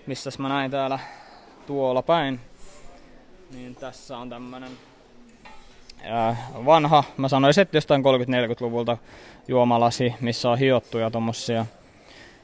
missä 0.07 0.31
mä 0.39 0.49
näin 0.49 0.71
täällä 0.71 0.99
tuolla 1.67 2.03
päin, 2.03 2.41
niin 3.51 3.75
tässä 3.75 4.19
on 4.19 4.31
tämmönen 4.31 4.71
vanha, 6.65 7.05
mä 7.17 7.29
sanoisin, 7.29 7.63
että 7.63 7.77
jostain 7.77 8.03
30-40-luvulta 8.03 8.97
juomalasi, 9.49 10.15
missä 10.21 10.51
on 10.51 10.59
hiottuja 10.59 11.11
tommosia 11.11 11.67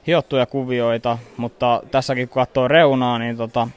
hiottuja 0.06 0.46
kuvioita, 0.46 1.18
mutta 1.36 1.82
tässäkin 1.90 2.28
kun 2.28 2.34
katsoo 2.34 2.68
reunaa, 2.68 3.18
niin 3.18 3.36
tota, 3.36 3.68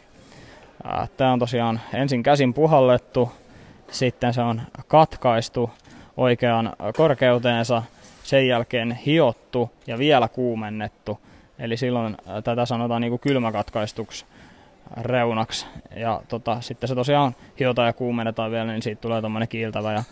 tämä 1.17 1.33
on 1.33 1.39
tosiaan 1.39 1.81
ensin 1.93 2.23
käsin 2.23 2.53
puhallettu, 2.53 3.31
sitten 3.91 4.33
se 4.33 4.41
on 4.41 4.61
katkaistu 4.87 5.69
oikeaan 6.17 6.73
korkeuteensa, 6.97 7.83
sen 8.23 8.47
jälkeen 8.47 8.91
hiottu 8.91 9.71
ja 9.87 9.97
vielä 9.97 10.27
kuumennettu. 10.27 11.19
Eli 11.59 11.77
silloin 11.77 12.17
tätä 12.43 12.65
sanotaan 12.65 13.01
niin 13.01 13.11
kuin 13.11 13.19
kylmäkatkaistuksi 13.19 14.25
reunaksi. 15.01 15.65
Ja 15.95 16.21
tota, 16.27 16.61
sitten 16.61 16.87
se 16.87 16.95
tosiaan 16.95 17.35
hiotaan 17.59 17.87
ja 17.87 17.93
kuumennetaan 17.93 18.51
vielä, 18.51 18.65
niin 18.65 18.81
siitä 18.81 19.01
tulee 19.01 19.21
tuommoinen 19.21 19.47
kiiltävä 19.47 19.93
ja 19.93 20.03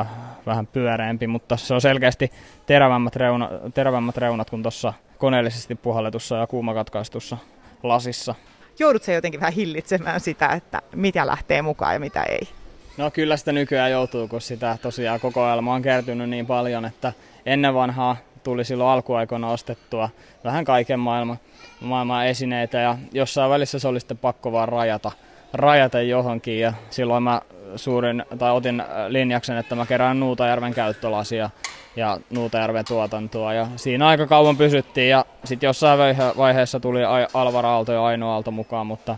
äh, 0.00 0.06
vähän 0.46 0.66
pyöreämpi, 0.66 1.26
mutta 1.26 1.56
se 1.56 1.74
on 1.74 1.80
selkeästi 1.80 2.32
terävämmät, 2.66 3.16
reuna, 3.16 3.50
terävämmät 3.74 4.16
reunat 4.16 4.50
kuin 4.50 4.62
tuossa 4.62 4.92
koneellisesti 5.18 5.74
puhalletussa 5.74 6.36
ja 6.36 6.46
kuumakatkaistussa 6.46 7.38
lasissa. 7.82 8.34
Joudutko 8.78 9.12
jotenkin 9.12 9.40
vähän 9.40 9.52
hillitsemään 9.52 10.20
sitä, 10.20 10.48
että 10.48 10.82
mitä 10.94 11.26
lähtee 11.26 11.62
mukaan 11.62 11.94
ja 11.94 12.00
mitä 12.00 12.22
ei? 12.22 12.48
No 12.96 13.10
kyllä 13.10 13.36
sitä 13.36 13.52
nykyään 13.52 13.90
joutuu, 13.90 14.28
kun 14.28 14.40
sitä 14.40 14.78
tosiaan 14.82 15.20
kokoelma 15.20 15.74
on 15.74 15.82
kertynyt 15.82 16.30
niin 16.30 16.46
paljon, 16.46 16.84
että 16.84 17.12
ennen 17.46 17.74
vanhaa 17.74 18.16
tuli 18.44 18.64
silloin 18.64 18.90
alkuaikoina 18.90 19.50
ostettua 19.50 20.10
vähän 20.44 20.64
kaiken 20.64 21.00
maailman, 21.00 21.38
maailman 21.80 22.26
esineitä 22.26 22.78
ja 22.80 22.98
jossain 23.12 23.50
välissä 23.50 23.78
se 23.78 23.88
oli 23.88 24.00
sitten 24.00 24.18
pakko 24.18 24.52
vaan 24.52 24.68
rajata, 24.68 25.12
rajata 25.52 26.00
johonkin 26.00 26.60
ja 26.60 26.72
silloin 26.90 27.22
mä 27.22 27.40
suurin, 27.76 28.24
tai 28.38 28.52
otin 28.52 28.82
linjaksen, 29.08 29.56
että 29.56 29.74
mä 29.74 29.86
kerään 29.86 30.20
Nuutajärven 30.20 30.74
käyttölasia 30.74 31.50
ja 31.96 32.18
Nuutajärven 32.30 32.84
tuotantoa 32.84 33.54
ja 33.54 33.66
siinä 33.76 34.08
aika 34.08 34.26
kauan 34.26 34.56
pysyttiin 34.56 35.10
ja 35.10 35.24
sitten 35.44 35.66
jossain 35.66 36.16
vaiheessa 36.36 36.80
tuli 36.80 37.00
Alvar 37.34 37.66
Aalto 37.66 37.92
ja 37.92 38.04
Aino 38.04 38.30
Aalto 38.32 38.50
mukaan, 38.50 38.86
mutta 38.86 39.16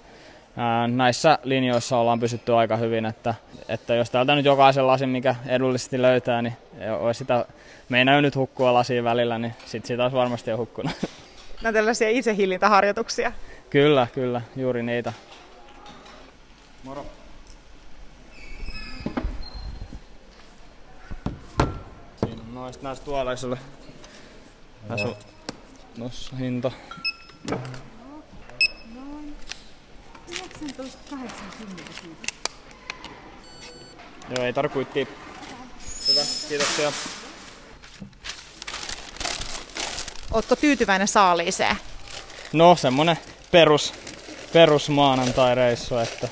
näissä 0.89 1.39
linjoissa 1.43 1.99
ollaan 1.99 2.21
pysytty 2.21 2.55
aika 2.55 2.77
hyvin, 2.77 3.07
että, 3.07 3.35
että 3.69 3.95
jos 3.95 4.11
täältä 4.11 4.35
nyt 4.35 4.45
jokaisen 4.45 4.87
lasin, 4.87 5.09
mikä 5.09 5.35
edullisesti 5.47 6.03
löytää, 6.03 6.43
niin 6.43 6.57
olisi 7.01 7.19
sitä 7.19 7.45
meinaa 7.89 8.21
nyt 8.21 8.37
hukkua 8.37 8.75
lasiin 8.75 9.05
välillä, 9.05 9.39
niin 9.39 9.55
sit 9.67 9.87
siitä 9.87 10.03
olisi 10.03 10.17
varmasti 10.17 10.51
jo 10.51 10.57
hukkunut. 10.57 10.93
No 11.63 11.73
tällaisia 11.73 12.09
itsehillintäharjoituksia. 12.11 13.33
Kyllä, 13.71 14.07
kyllä, 14.15 14.43
juuri 14.57 14.83
niitä. 14.83 15.13
Moro. 16.83 17.07
Siinä 22.17 22.43
on 22.43 22.55
noista 22.55 22.83
näistä 22.83 23.05
tuolaisille. 23.05 23.59
Tässä 24.89 25.09
on 25.09 25.17
noissa 25.97 26.37
hinta. 26.37 26.71
Noin 27.51 29.35
1980 30.27 31.83
Joo, 34.37 34.45
ei 34.45 34.53
tarkoitti. 34.53 35.09
Hyvä, 36.09 36.21
kiitoksia. 36.49 36.93
Ootko 40.37 40.57
tyytyväinen 40.57 41.09
saaliiseen? 41.09 41.77
No 42.53 42.77
semmonen 42.77 43.19
perus, 43.51 43.95
perus 44.53 44.89
maanantai-reissu, 44.89 45.99
että 45.99 46.29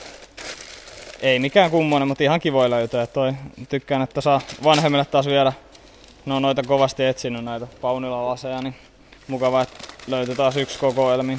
ei 1.20 1.38
mikään 1.38 1.70
kummonen, 1.70 2.08
mutta 2.08 2.24
ihan 2.24 2.40
kivoja 2.40 2.70
löytää. 2.70 3.06
Toi, 3.06 3.32
tykkään, 3.68 4.02
että 4.02 4.20
saa 4.20 4.40
vanhemmille 4.64 5.04
taas 5.04 5.26
vielä, 5.26 5.52
no 6.26 6.40
noita 6.40 6.62
kovasti 6.62 7.04
etsinyt 7.04 7.44
näitä 7.44 7.66
Paunila-laseja, 7.80 8.62
niin 8.62 8.74
mukava, 9.28 9.62
että 9.62 9.78
löytyi 10.06 10.36
taas 10.36 10.56
yksi 10.56 10.78
kokoelmi. 10.78 11.38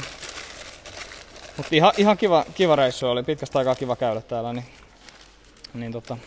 Mutta 1.57 1.75
ihan, 1.75 1.93
ihan 1.97 2.17
kiva, 2.17 2.45
kiva 2.55 2.75
reissu 2.75 3.07
oli, 3.07 3.23
pitkästä 3.23 3.59
aikaa 3.59 3.75
kiva 3.75 3.95
käydä 3.95 4.21
täällä, 4.21 4.53
niin, 4.53 4.65
niin 5.73 5.91
tota, 5.91 6.17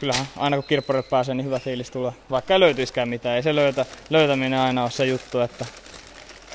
kyllähän 0.00 0.26
aina 0.36 0.56
kun 0.56 0.64
kirpparille 0.68 1.08
pääsee, 1.10 1.34
niin 1.34 1.44
hyvä 1.44 1.58
fiilis 1.58 1.90
tulee. 1.90 2.12
Vaikka 2.30 2.54
ei 2.54 2.60
löytyiskään 2.60 3.08
mitään, 3.08 3.36
ei 3.36 3.42
se 3.42 3.54
löytä, 3.54 3.86
löytäminen 4.10 4.58
aina 4.58 4.82
ole 4.82 4.90
se 4.90 5.06
juttu, 5.06 5.40
että 5.40 5.66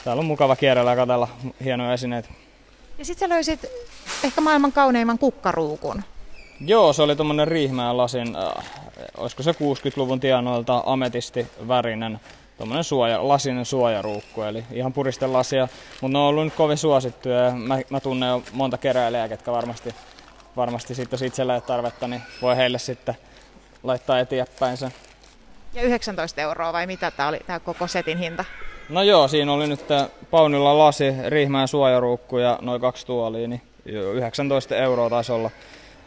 täällä 0.03 0.19
on 0.19 0.25
mukava 0.25 0.55
kierrellä 0.55 0.91
ja 0.91 0.95
katsella 0.95 1.27
hienoja 1.63 1.93
esineitä. 1.93 2.29
Ja 2.97 3.05
sitten 3.05 3.29
sä 3.29 3.33
löysit 3.35 3.65
ehkä 4.23 4.41
maailman 4.41 4.71
kauneimman 4.71 5.19
kukkaruukun. 5.19 6.03
Joo, 6.59 6.93
se 6.93 7.01
oli 7.01 7.15
tuommoinen 7.15 7.47
Riihmään 7.47 7.97
lasin, 7.97 8.35
äh, 8.35 8.71
olisiko 9.17 9.43
se 9.43 9.51
60-luvun 9.51 10.19
tienoilta 10.19 10.83
ametisti 10.85 11.47
värinen 11.67 12.19
tuommoinen 12.57 12.83
suoja, 12.83 13.27
lasinen 13.27 13.65
suojaruukku, 13.65 14.41
eli 14.41 14.63
ihan 14.71 14.93
puristelasia, 14.93 15.67
mutta 16.01 16.17
ne 16.17 16.19
on 16.19 16.25
ollut 16.25 16.43
nyt 16.43 16.53
kovin 16.53 16.77
suosittuja 16.77 17.39
ja 17.39 17.51
mä, 17.51 17.79
mä 17.89 17.99
tunnen 17.99 18.29
jo 18.29 18.43
monta 18.51 18.77
keräilijää, 18.77 19.29
ketkä 19.29 19.51
varmasti, 19.51 19.95
varmasti 20.55 20.95
sitten, 20.95 21.17
jos 21.17 21.21
itsellä 21.21 21.55
ei 21.55 21.61
tarvetta, 21.61 22.07
niin 22.07 22.21
voi 22.41 22.57
heille 22.57 22.79
sitten 22.79 23.15
laittaa 23.87 24.19
eteenpäin 24.19 24.77
sen. 24.77 24.91
Ja 25.73 25.81
19 25.81 26.41
euroa 26.41 26.73
vai 26.73 26.87
mitä 26.87 27.11
tämä 27.11 27.29
oli 27.29 27.39
tämä 27.47 27.59
koko 27.59 27.87
setin 27.87 28.17
hinta? 28.17 28.45
No 28.89 29.03
joo, 29.03 29.27
siinä 29.27 29.53
oli 29.53 29.67
nyt 29.67 29.85
Paunilla 30.31 30.77
lasi, 30.77 31.13
Riihmään 31.27 31.67
suojaruukku 31.67 32.37
ja 32.37 32.59
noin 32.61 32.81
kaksi 32.81 33.05
tuolia, 33.05 33.47
niin 33.47 33.61
19 33.85 34.75
euroa 34.75 35.09
taisi 35.09 35.31
olla 35.31 35.51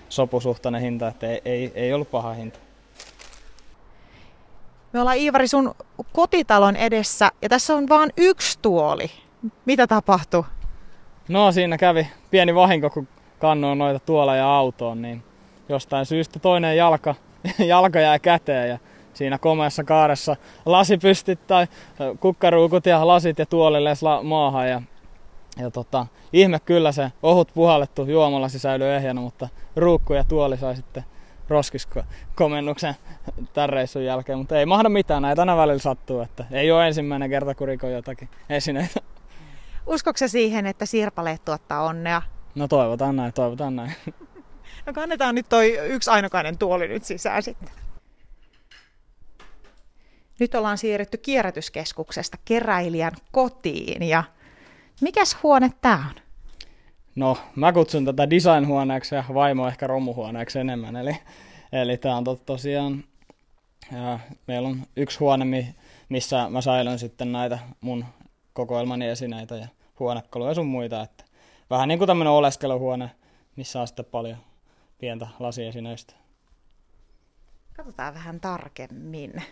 sopusuhtainen 0.09 0.81
hinta, 0.81 1.09
että 1.09 1.27
ei, 1.27 1.41
ei, 1.45 1.73
ei 1.75 1.93
ollut 1.93 2.11
paha 2.11 2.33
hinta. 2.33 2.59
Me 4.93 5.01
ollaan 5.01 5.17
Iivari 5.17 5.49
sun 5.49 5.75
kotitalon 6.13 6.77
edessä 6.77 7.31
ja 7.43 7.49
tässä 7.49 7.75
on 7.75 7.89
vain 7.89 8.11
yksi 8.17 8.59
tuoli. 8.63 9.11
Mitä 9.65 9.87
tapahtui? 9.87 10.45
No 11.29 11.53
siinä 11.53 11.79
kävi 11.79 12.09
pieni 12.31 12.55
vahinko, 12.55 12.91
kun 12.91 13.09
kannoin 13.39 13.79
noita 13.79 14.01
tuolla 14.01 14.37
ja 14.37 14.55
autoon, 14.57 15.03
niin 15.03 15.23
jostain 15.69 16.07
syystä 16.07 16.39
toinen 16.39 16.77
jalka, 16.77 17.15
jalka 17.67 18.01
jää 18.01 18.19
käteen 18.19 18.69
ja 18.69 18.79
siinä 19.15 19.39
komeassa 19.39 19.85
kaaressa 19.85 20.37
lasi 20.67 20.99
tai 21.47 21.67
kukkaruukut 22.21 22.87
ja 22.87 23.07
lasit 23.07 23.39
ja 23.39 23.47
tuolille 23.47 23.93
maahan 24.23 24.69
ja 24.69 24.83
ja 25.59 25.71
tota, 25.71 26.07
ihme 26.33 26.61
kyllä 26.61 26.93
se 26.93 27.13
ohut 27.23 27.51
puhallettu 27.55 28.05
juomalla 28.05 28.49
säilyi 28.49 28.95
ehjänä, 28.95 29.21
mutta 29.21 29.49
ruukku 29.77 30.15
ja 30.15 30.25
tuoli 30.25 30.57
sai 30.57 30.77
sitten 30.77 31.05
roskiskomennuksen 31.49 32.95
tämän 33.55 33.69
reissun 33.69 34.05
jälkeen, 34.05 34.39
mutta 34.39 34.59
ei 34.59 34.67
mahda 34.67 34.89
mitään, 34.89 35.23
näitä 35.23 35.43
aina 35.43 35.57
välillä 35.57 35.79
sattuu, 35.79 36.21
että 36.21 36.45
ei 36.51 36.71
ole 36.71 36.87
ensimmäinen 36.87 37.31
kerta, 37.31 37.55
kun 37.55 37.69
rikon 37.69 37.93
jotakin 37.93 38.29
esineitä. 38.51 39.01
Uskokse 39.87 40.29
siihen, 40.29 40.67
että 40.67 40.87
sirpaleet 40.87 41.45
tuottaa 41.45 41.83
onnea? 41.83 42.23
No 42.55 42.69
toivotaan 42.69 43.17
näin, 43.17 43.33
toivotaan 43.33 43.77
näin. 43.77 43.93
No 44.87 44.93
kannetaan 44.93 45.35
nyt 45.35 45.49
toi 45.49 45.79
yksi 45.79 46.11
ainokainen 46.11 46.59
tuoli 46.59 46.89
nyt 46.89 47.05
sisään 47.05 47.43
sitten. 47.43 47.69
Nyt 50.41 50.55
ollaan 50.55 50.79
siirrytty 50.79 51.19
kierrätyskeskuksesta 51.19 52.39
keräilijän 52.45 53.13
kotiin 53.33 54.03
ja 54.03 54.25
mikäs 55.01 55.37
huone 55.43 55.73
tää 55.81 56.05
on? 56.09 56.23
No, 57.15 57.39
mä 57.57 57.73
kutsun 57.73 58.05
tätä 58.05 58.31
designhuoneeksi 58.31 59.15
ja 59.15 59.25
vaimo 59.35 59.69
ehkä 59.69 59.87
romuhuoneeksi 59.87 60.59
enemmän. 60.59 60.97
Eli, 60.97 61.17
eli 61.73 61.97
tämä 61.97 62.17
on 62.17 62.25
to, 62.25 62.35
tosiaan, 62.35 63.05
ja 63.93 64.19
meillä 64.47 64.69
on 64.69 64.83
yksi 64.97 65.19
huone, 65.19 65.75
missä 66.09 66.51
mä 66.51 66.61
säilön 66.61 66.99
sitten 66.99 67.33
näitä 67.33 67.59
mun 67.81 68.05
kokoelmani 68.53 69.09
esineitä 69.09 69.57
ja 69.57 69.69
huonekaluja 69.99 70.51
ja 70.51 70.55
sun 70.55 70.67
muita. 70.67 71.03
Että 71.03 71.25
vähän 71.71 71.89
niin 71.89 71.99
kuin 71.99 72.07
tämmöinen 72.07 72.33
oleskeluhuone, 72.33 73.11
missä 73.57 73.81
on 73.81 73.87
sitten 73.87 74.05
paljon 74.05 74.37
pientä 74.99 75.27
lasiesineistä. 75.39 76.15
Katsotaan 77.77 78.15
vähän 78.15 78.41
tarkemmin. 78.41 79.43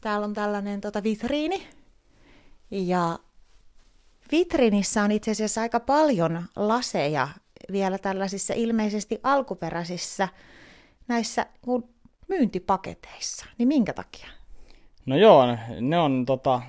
Täällä 0.00 0.24
on 0.24 0.34
tällainen 0.34 0.80
tota, 0.80 1.02
vitriini. 1.02 1.66
Ja 2.70 3.18
vitrinissä 4.32 5.02
on 5.02 5.12
itse 5.12 5.30
asiassa 5.30 5.60
aika 5.60 5.80
paljon 5.80 6.44
laseja 6.56 7.28
vielä 7.72 7.98
tällaisissa 7.98 8.54
ilmeisesti 8.54 9.20
alkuperäisissä 9.22 10.28
näissä 11.08 11.46
myyntipaketeissa. 12.28 13.46
Niin 13.58 13.68
minkä 13.68 13.92
takia? 13.92 14.26
No 15.06 15.16
joo, 15.16 15.46
ne 15.80 15.98
on 15.98 16.26
tota, 16.26 16.62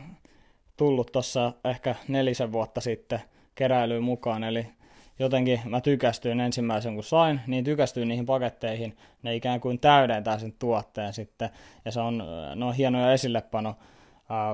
tullut 0.77 1.11
tuossa 1.11 1.53
ehkä 1.63 1.95
nelisen 2.07 2.51
vuotta 2.51 2.81
sitten 2.81 3.21
keräilyyn 3.55 4.03
mukaan, 4.03 4.43
eli 4.43 4.67
jotenkin 5.19 5.61
mä 5.65 5.81
tykästyin 5.81 6.39
ensimmäisen 6.39 6.95
kun 6.95 7.03
sain, 7.03 7.41
niin 7.47 7.63
tykästyin 7.63 8.07
niihin 8.07 8.25
paketteihin. 8.25 8.97
Ne 9.23 9.35
ikään 9.35 9.59
kuin 9.59 9.79
täydentää 9.79 10.39
sen 10.39 10.53
tuotteen 10.59 11.13
sitten, 11.13 11.49
ja 11.85 11.91
se 11.91 11.99
on, 11.99 12.23
ne 12.55 12.65
on 12.65 12.73
hienoja 12.73 13.13
esillepano 13.13 13.75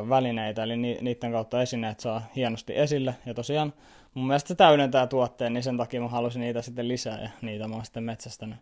välineitä, 0.09 0.63
eli 0.63 0.77
niiden 0.77 1.31
kautta 1.31 1.61
esineet 1.61 1.99
saa 1.99 2.21
hienosti 2.35 2.77
esille. 2.77 3.15
Ja 3.25 3.33
tosiaan 3.33 3.73
mun 4.13 4.27
mielestä 4.27 4.47
se 4.47 4.55
täydentää 4.55 5.07
tuotteen, 5.07 5.53
niin 5.53 5.63
sen 5.63 5.77
takia 5.77 6.01
mä 6.01 6.07
halusin 6.07 6.39
niitä 6.39 6.61
sitten 6.61 6.87
lisää 6.87 7.21
ja 7.21 7.29
niitä 7.41 7.67
mä 7.67 7.75
oon 7.75 7.85
sitten 7.85 8.03
metsästänyt 8.03 8.57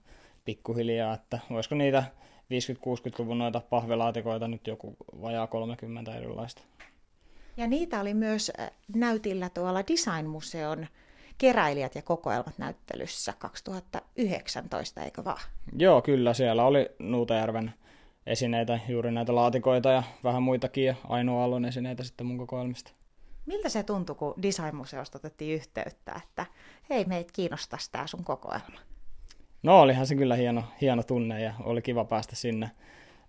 pikkuhiljaa, 0.45 1.13
että 1.13 1.39
voisiko 1.49 1.75
niitä 1.75 2.03
50-60-luvun 2.53 3.37
noita 3.37 3.61
pahvelaatikoita 3.69 4.47
nyt 4.47 4.67
joku 4.67 4.95
vajaa 5.21 5.47
30 5.47 6.15
erilaista. 6.15 6.61
Ja 7.57 7.67
niitä 7.67 7.99
oli 7.99 8.13
myös 8.13 8.51
näytillä 8.95 9.49
tuolla 9.49 9.83
Designmuseon 9.87 10.87
keräilijät 11.39 11.95
ja 11.95 12.01
kokoelmat 12.01 12.57
näyttelyssä 12.57 13.33
2019, 13.39 15.03
eikö 15.03 15.23
vaan? 15.23 15.41
Joo, 15.77 16.01
kyllä. 16.01 16.33
Siellä 16.33 16.65
oli 16.65 16.89
Nuutajärven 16.99 17.73
esineitä, 18.25 18.79
juuri 18.87 19.11
näitä 19.11 19.35
laatikoita 19.35 19.91
ja 19.91 20.03
vähän 20.23 20.43
muitakin 20.43 20.85
ja 20.85 20.95
Ainoa 21.09 21.41
Aallon 21.41 21.65
esineitä 21.65 22.03
sitten 22.03 22.27
mun 22.27 22.37
kokoelmista. 22.37 22.91
Miltä 23.45 23.69
se 23.69 23.83
tuntui, 23.83 24.15
kun 24.15 24.33
Designmuseosta 24.41 25.17
otettiin 25.17 25.55
yhteyttä, 25.55 26.21
että 26.23 26.45
hei, 26.89 27.05
meitä 27.05 27.33
kiinnostaisi 27.33 27.91
tämä 27.91 28.07
sun 28.07 28.23
kokoelma? 28.23 28.79
No 29.63 29.81
olihan 29.81 30.07
se 30.07 30.15
kyllä 30.15 30.35
hieno, 30.35 30.63
hieno 30.81 31.03
tunne 31.03 31.41
ja 31.41 31.53
oli 31.63 31.81
kiva 31.81 32.05
päästä 32.05 32.35
sinne 32.35 32.71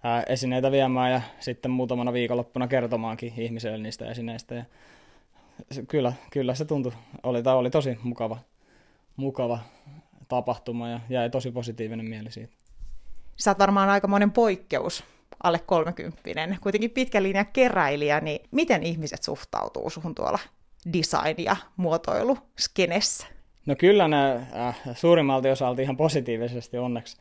ää, 0.02 0.22
esineitä 0.22 0.70
viemään 0.70 1.12
ja 1.12 1.20
sitten 1.40 1.70
muutamana 1.70 2.12
viikonloppuna 2.12 2.68
kertomaankin 2.68 3.32
ihmisille 3.36 3.78
niistä 3.78 4.10
esineistä. 4.10 4.54
Ja 4.54 4.64
se, 5.70 5.82
kyllä, 5.86 6.12
kyllä 6.30 6.54
se 6.54 6.64
tuntui, 6.64 6.92
oli, 7.22 7.42
tai 7.42 7.54
oli 7.54 7.70
tosi 7.70 7.98
mukava, 8.02 8.38
mukava 9.16 9.58
tapahtuma 10.28 10.88
ja 10.88 11.00
jäi 11.08 11.30
tosi 11.30 11.50
positiivinen 11.50 12.06
mieli 12.06 12.30
siitä. 12.30 12.52
Sä 13.36 13.50
oot 13.50 13.58
varmaan 13.58 13.88
aikamoinen 13.88 14.32
poikkeus 14.32 15.04
alle 15.42 15.58
30 15.58 16.22
kuitenkin 16.60 16.90
pitkä 16.90 17.22
linja 17.22 17.44
keräilijä, 17.44 18.20
niin 18.20 18.40
miten 18.50 18.82
ihmiset 18.82 19.22
suhtautuu 19.22 19.90
suhun 19.90 20.14
tuolla 20.14 20.38
design- 20.92 21.44
ja 21.44 21.56
muotoiluskenessä? 21.76 23.26
No 23.66 23.76
kyllä 23.76 24.08
ne 24.08 24.34
äh, 24.34 24.80
suurimmalti 24.94 25.50
osalta 25.50 25.82
ihan 25.82 25.96
positiivisesti 25.96 26.78
onneksi 26.78 27.16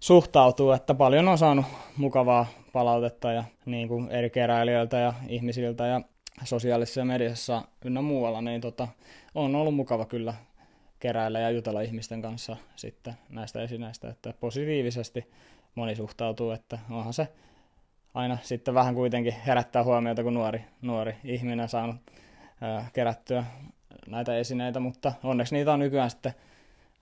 suhtautuu, 0.00 0.72
että 0.72 0.94
paljon 0.94 1.28
on 1.28 1.38
saanut 1.38 1.66
mukavaa 1.96 2.46
palautetta 2.72 3.32
ja 3.32 3.44
niin 3.66 3.88
kuin 3.88 4.08
eri 4.10 4.30
keräilijöiltä 4.30 4.98
ja 4.98 5.12
ihmisiltä 5.28 5.86
ja 5.86 6.00
sosiaalisessa 6.44 7.04
mediassa 7.04 7.62
ynnä 7.84 8.02
muualla, 8.02 8.40
niin 8.40 8.60
tota, 8.60 8.88
on 9.34 9.54
ollut 9.54 9.74
mukava 9.74 10.04
kyllä 10.04 10.34
keräillä 11.00 11.40
ja 11.40 11.50
jutella 11.50 11.80
ihmisten 11.80 12.22
kanssa 12.22 12.56
sitten 12.76 13.14
näistä 13.28 13.62
esineistä, 13.62 14.08
että 14.08 14.34
positiivisesti 14.40 15.30
moni 15.74 15.96
suhtautuu, 15.96 16.50
että 16.50 16.78
onhan 16.90 17.12
se 17.12 17.28
aina 18.14 18.38
sitten 18.42 18.74
vähän 18.74 18.94
kuitenkin 18.94 19.32
herättää 19.46 19.84
huomiota, 19.84 20.22
kun 20.22 20.34
nuori, 20.34 20.64
nuori 20.82 21.16
ihminen 21.24 21.68
saanut 21.68 21.96
ää, 22.60 22.86
kerättyä 22.92 23.44
näitä 24.06 24.36
esineitä, 24.36 24.80
mutta 24.80 25.12
onneksi 25.22 25.54
niitä 25.54 25.72
on 25.72 25.78
nykyään 25.78 26.10
sitten 26.10 26.34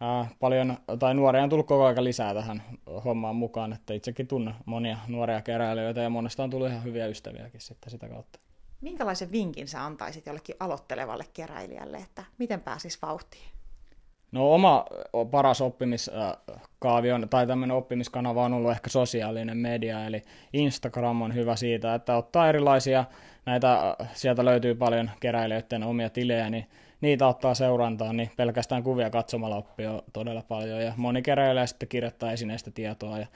ää, 0.00 0.28
paljon, 0.40 0.78
tai 0.98 1.14
nuoria 1.14 1.42
on 1.42 1.48
tullut 1.48 1.66
koko 1.66 1.84
ajan 1.84 2.04
lisää 2.04 2.34
tähän 2.34 2.62
hommaan 3.04 3.36
mukaan, 3.36 3.72
että 3.72 3.94
itsekin 3.94 4.26
tunnen 4.26 4.54
monia 4.64 4.98
nuoria 5.08 5.42
keräilijöitä 5.42 6.00
ja 6.00 6.10
monesta 6.10 6.42
on 6.44 6.50
tullut 6.50 6.68
ihan 6.68 6.84
hyviä 6.84 7.06
ystäviäkin 7.06 7.60
sitten 7.60 7.90
sitä 7.90 8.08
kautta. 8.08 8.38
Minkälaisen 8.82 9.32
vinkin 9.32 9.68
sä 9.68 9.84
antaisit 9.84 10.26
jollekin 10.26 10.56
aloittelevalle 10.60 11.24
keräilijälle, 11.34 11.96
että 11.96 12.24
miten 12.38 12.60
pääsis 12.60 13.02
vauhtiin? 13.02 13.44
No 14.32 14.54
oma 14.54 14.86
paras 15.30 15.60
oppimiskaavio 15.60 17.18
tai 17.30 17.46
tämmöinen 17.46 17.76
oppimiskanava 17.76 18.44
on 18.44 18.52
ollut 18.52 18.70
ehkä 18.70 18.90
sosiaalinen 18.90 19.56
media, 19.56 20.06
eli 20.06 20.22
Instagram 20.52 21.22
on 21.22 21.34
hyvä 21.34 21.56
siitä, 21.56 21.94
että 21.94 22.16
ottaa 22.16 22.48
erilaisia, 22.48 23.04
näitä 23.46 23.96
sieltä 24.14 24.44
löytyy 24.44 24.74
paljon 24.74 25.10
keräilijöiden 25.20 25.82
omia 25.82 26.10
tilejä, 26.10 26.50
niin 26.50 26.66
niitä 27.00 27.26
ottaa 27.26 27.54
seurantaan, 27.54 28.16
niin 28.16 28.30
pelkästään 28.36 28.82
kuvia 28.82 29.10
katsomalla 29.10 29.56
oppii 29.56 29.86
todella 30.12 30.42
paljon, 30.48 30.82
ja 30.82 30.92
moni 30.96 31.22
keräilijä 31.22 31.66
sitten 31.66 31.88
kirjoittaa 31.88 32.32
esineistä 32.32 32.70
tietoa, 32.70 33.18
ja, 33.18 33.26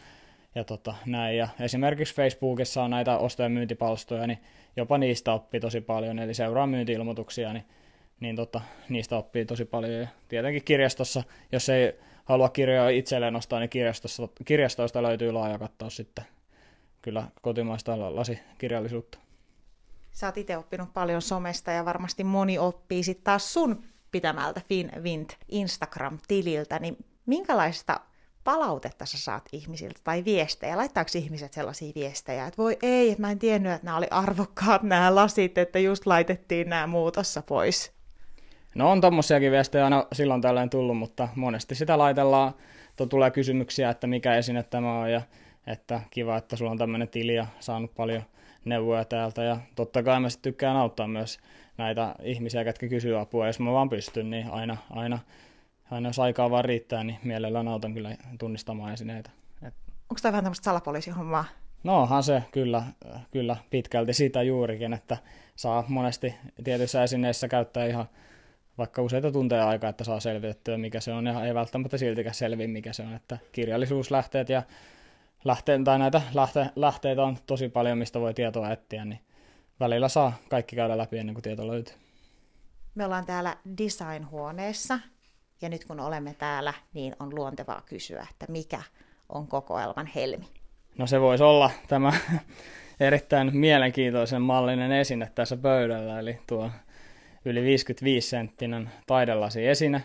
ja 0.56 0.64
tota, 0.64 0.94
näin. 1.06 1.36
Ja 1.36 1.48
esimerkiksi 1.60 2.14
Facebookissa 2.14 2.82
on 2.82 2.90
näitä 2.90 3.18
osto- 3.18 3.42
ja 3.42 3.48
myyntipalstoja, 3.48 4.26
niin 4.26 4.38
jopa 4.76 4.98
niistä 4.98 5.32
oppii 5.32 5.60
tosi 5.60 5.80
paljon, 5.80 6.18
eli 6.18 6.34
seuraa 6.34 6.66
myynti-ilmoituksia, 6.66 7.52
niin 7.52 7.64
niin 8.20 8.36
tota, 8.36 8.60
niistä 8.88 9.16
oppii 9.16 9.44
tosi 9.44 9.64
paljon. 9.64 10.00
Ja 10.00 10.08
tietenkin 10.28 10.64
kirjastossa, 10.64 11.22
jos 11.52 11.68
ei 11.68 11.92
halua 12.24 12.48
kirjoja 12.48 12.88
itselleen 12.88 13.36
ostaa, 13.36 13.60
niin 13.60 13.70
kirjastosta, 13.70 14.28
kirjastoista 14.44 15.02
löytyy 15.02 15.32
laaja 15.32 15.58
kattaus 15.58 15.96
sitten 15.96 16.24
kyllä 17.02 17.24
kotimaista 17.42 18.16
lasikirjallisuutta. 18.16 19.18
Sä 20.12 20.26
oot 20.26 20.36
itse 20.36 20.56
oppinut 20.56 20.92
paljon 20.92 21.22
somesta 21.22 21.70
ja 21.70 21.84
varmasti 21.84 22.24
moni 22.24 22.58
oppii 22.58 23.02
sitten 23.02 23.24
taas 23.24 23.52
sun 23.52 23.84
pitämältä 24.10 24.60
FinVint 24.68 25.36
Instagram-tililtä, 25.48 26.78
niin 26.78 26.96
minkälaista 27.26 28.00
palautetta 28.46 29.06
sä 29.06 29.18
saat 29.18 29.42
ihmisiltä 29.52 30.00
tai 30.04 30.24
viestejä? 30.24 30.76
Laittaako 30.76 31.10
ihmiset 31.14 31.52
sellaisia 31.52 31.92
viestejä, 31.94 32.46
että 32.46 32.62
voi 32.62 32.78
ei, 32.82 33.10
että 33.10 33.20
mä 33.20 33.30
en 33.30 33.38
tiennyt, 33.38 33.72
että 33.72 33.84
nämä 33.84 33.96
oli 33.96 34.06
arvokkaat 34.10 34.82
nämä 34.82 35.14
lasit, 35.14 35.58
että 35.58 35.78
just 35.78 36.06
laitettiin 36.06 36.68
nämä 36.68 36.86
muutossa 36.86 37.42
pois? 37.42 37.92
No 38.74 38.90
on 38.90 39.00
tommosiakin 39.00 39.52
viestejä 39.52 39.84
aina 39.84 40.06
silloin 40.12 40.42
tällöin 40.42 40.70
tullut, 40.70 40.98
mutta 40.98 41.28
monesti 41.34 41.74
sitä 41.74 41.98
laitellaan, 41.98 42.54
to 42.96 43.06
tulee 43.06 43.30
kysymyksiä, 43.30 43.90
että 43.90 44.06
mikä 44.06 44.36
esine 44.36 44.62
tämä 44.62 44.98
on 44.98 45.12
ja 45.12 45.22
että 45.66 46.00
kiva, 46.10 46.36
että 46.36 46.56
sulla 46.56 46.70
on 46.70 46.78
tämmöinen 46.78 47.08
tili 47.08 47.34
ja 47.34 47.46
saanut 47.60 47.94
paljon 47.94 48.22
neuvoja 48.64 49.04
täältä 49.04 49.42
ja 49.42 49.56
totta 49.74 50.02
kai 50.02 50.20
mä 50.20 50.28
tykkään 50.42 50.76
auttaa 50.76 51.08
myös 51.08 51.38
näitä 51.78 52.14
ihmisiä, 52.22 52.62
jotka 52.62 52.88
kysyy 52.88 53.20
apua, 53.20 53.46
jos 53.46 53.60
mä 53.60 53.72
vaan 53.72 53.88
pystyn, 53.88 54.30
niin 54.30 54.50
aina, 54.50 54.76
aina, 54.90 55.18
aina 55.90 56.08
jos 56.08 56.18
aikaa 56.18 56.50
vaan 56.50 56.64
riittää, 56.64 57.04
niin 57.04 57.18
mielellään 57.24 57.68
autan 57.68 57.94
kyllä 57.94 58.16
tunnistamaan 58.38 58.92
esineitä. 58.92 59.30
Et... 59.62 59.74
Onko 60.10 60.18
tämä 60.22 60.32
vähän 60.32 60.44
tämmöistä 60.44 60.64
salapoliisihommaa? 60.64 61.44
No 61.84 62.02
onhan 62.02 62.22
se 62.22 62.42
kyllä, 62.52 62.82
kyllä 63.30 63.56
pitkälti 63.70 64.12
sitä 64.12 64.42
juurikin, 64.42 64.92
että 64.92 65.16
saa 65.56 65.84
monesti 65.88 66.34
tietyissä 66.64 67.02
esineissä 67.02 67.48
käyttää 67.48 67.86
ihan 67.86 68.06
vaikka 68.78 69.02
useita 69.02 69.32
tunteja 69.32 69.68
aikaa, 69.68 69.90
että 69.90 70.04
saa 70.04 70.20
selvitettyä, 70.20 70.78
mikä 70.78 71.00
se 71.00 71.12
on, 71.12 71.26
ja 71.26 71.44
ei 71.44 71.54
välttämättä 71.54 71.98
siltikään 71.98 72.34
selviä, 72.34 72.68
mikä 72.68 72.92
se 72.92 73.02
on. 73.02 73.14
Että 73.14 73.38
kirjallisuuslähteet 73.52 74.48
ja 74.48 74.62
lähteen, 75.44 75.84
tai 75.84 75.98
näitä 75.98 76.22
lähte, 76.34 76.70
lähteitä 76.76 77.24
on 77.24 77.36
tosi 77.46 77.68
paljon, 77.68 77.98
mistä 77.98 78.20
voi 78.20 78.34
tietoa 78.34 78.70
etsiä, 78.70 79.04
niin 79.04 79.20
välillä 79.80 80.08
saa 80.08 80.32
kaikki 80.48 80.76
käydä 80.76 80.98
läpi 80.98 81.18
ennen 81.18 81.34
kuin 81.34 81.42
tieto 81.42 81.66
löytyy. 81.66 81.94
Me 82.94 83.04
ollaan 83.04 83.26
täällä 83.26 83.56
design-huoneessa, 83.78 84.98
ja 85.62 85.68
nyt 85.68 85.84
kun 85.84 86.00
olemme 86.00 86.34
täällä, 86.38 86.74
niin 86.94 87.16
on 87.20 87.34
luontevaa 87.34 87.82
kysyä, 87.86 88.26
että 88.30 88.46
mikä 88.48 88.82
on 89.28 89.46
kokoelman 89.46 90.06
helmi? 90.06 90.46
No 90.98 91.06
se 91.06 91.20
voisi 91.20 91.44
olla 91.44 91.70
tämä 91.88 92.12
erittäin 93.00 93.56
mielenkiintoisen 93.56 94.42
mallinen 94.42 94.92
esine 94.92 95.30
tässä 95.34 95.56
pöydällä, 95.56 96.18
eli 96.18 96.38
tuo 96.46 96.70
yli 97.44 97.62
55 97.62 98.28
senttinen 98.28 98.90
taidelasi 99.06 99.66
esine. 99.66 100.04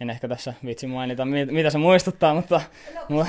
En 0.00 0.10
ehkä 0.10 0.28
tässä 0.28 0.54
vitsi 0.64 0.86
mainita, 0.86 1.24
mitä 1.24 1.70
se 1.70 1.78
muistuttaa, 1.78 2.34
mutta... 2.34 2.60
No, 3.08 3.26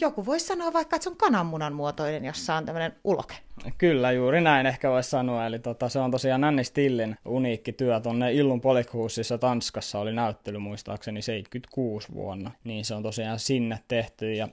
joku 0.00 0.26
voisi 0.26 0.46
sanoa 0.46 0.72
vaikka, 0.72 0.96
että 0.96 1.04
se 1.04 1.10
on 1.10 1.16
kananmunan 1.16 1.72
muotoinen, 1.72 2.24
jossa 2.24 2.54
on 2.54 2.64
tämmöinen 2.64 2.92
uloke. 3.04 3.34
Kyllä, 3.78 4.12
juuri 4.12 4.40
näin 4.40 4.66
ehkä 4.66 4.90
voisi 4.90 5.10
sanoa. 5.10 5.46
Eli 5.46 5.58
tota, 5.58 5.88
se 5.88 5.98
on 5.98 6.10
tosiaan 6.10 6.40
Nanni 6.40 6.64
Stillin 6.64 7.16
uniikki 7.24 7.72
työ 7.72 8.00
tuonne 8.00 8.32
Illun 8.32 8.60
Polikhuusissa 8.60 9.38
Tanskassa 9.38 9.98
oli 9.98 10.12
näyttely 10.12 10.58
muistaakseni 10.58 11.22
76 11.22 12.12
vuonna. 12.14 12.50
Niin 12.64 12.84
se 12.84 12.94
on 12.94 13.02
tosiaan 13.02 13.38
sinne 13.38 13.78
tehty 13.88 14.32
ja, 14.32 14.48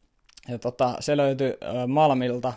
ja 0.48 0.60
tota, 0.60 0.96
se 1.00 1.18
löytyi 1.18 1.54
Malmilta 1.88 2.54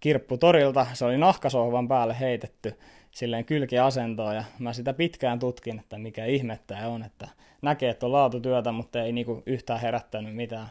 kirpputorilta. 0.00 0.86
Se 0.92 1.04
oli 1.04 1.18
nahkasohvan 1.18 1.88
päälle 1.88 2.20
heitetty 2.20 2.78
silleen 3.14 3.44
kylkiasentoon 3.44 4.34
ja 4.34 4.44
mä 4.58 4.72
sitä 4.72 4.92
pitkään 4.92 5.38
tutkin, 5.38 5.78
että 5.78 5.98
mikä 5.98 6.24
ihmettä 6.24 6.88
on, 6.88 7.02
että 7.02 7.28
näkee, 7.62 7.90
että 7.90 8.06
on 8.06 8.12
laatutyötä, 8.12 8.72
mutta 8.72 9.02
ei 9.02 9.12
niinku 9.12 9.42
yhtään 9.46 9.80
herättänyt 9.80 10.36
mitään. 10.36 10.68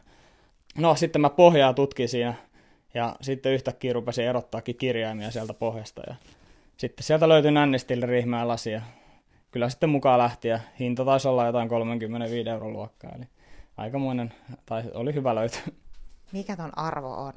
No 0.78 0.96
sitten 0.96 1.22
mä 1.22 1.30
pohjaa 1.30 1.74
tutkin 1.74 2.10
siinä 2.10 2.34
ja 2.94 3.16
sitten 3.22 3.52
yhtäkkiä 3.52 3.94
rupesin 3.94 4.26
erottaakin 4.26 4.78
kirjaimia 4.78 5.32
sieltä 5.32 5.54
pohjasta 5.54 6.02
ja 6.08 6.16
sitten 6.78 7.04
sieltä 7.04 7.30
löytyi 7.30 7.52
nännistille 7.52 8.06
rihmää 8.06 8.48
lasia. 8.48 8.82
Kyllä 9.52 9.70
sitten 9.70 9.90
mukaan 9.90 10.20
lähti 10.20 10.48
ja 10.48 10.60
hinta 10.80 11.06
taisi 11.06 11.28
olla 11.28 11.46
jotain 11.46 11.70
35 11.70 12.50
euron 12.50 12.74
luokkaa, 12.74 13.12
eli 13.16 13.26
aikamoinen, 13.78 14.34
tai 14.66 14.84
oli 14.94 15.14
hyvä 15.14 15.36
löytö. 15.36 15.58
Mikä 16.32 16.56
ton 16.56 16.78
arvo 16.78 17.14
on? 17.14 17.34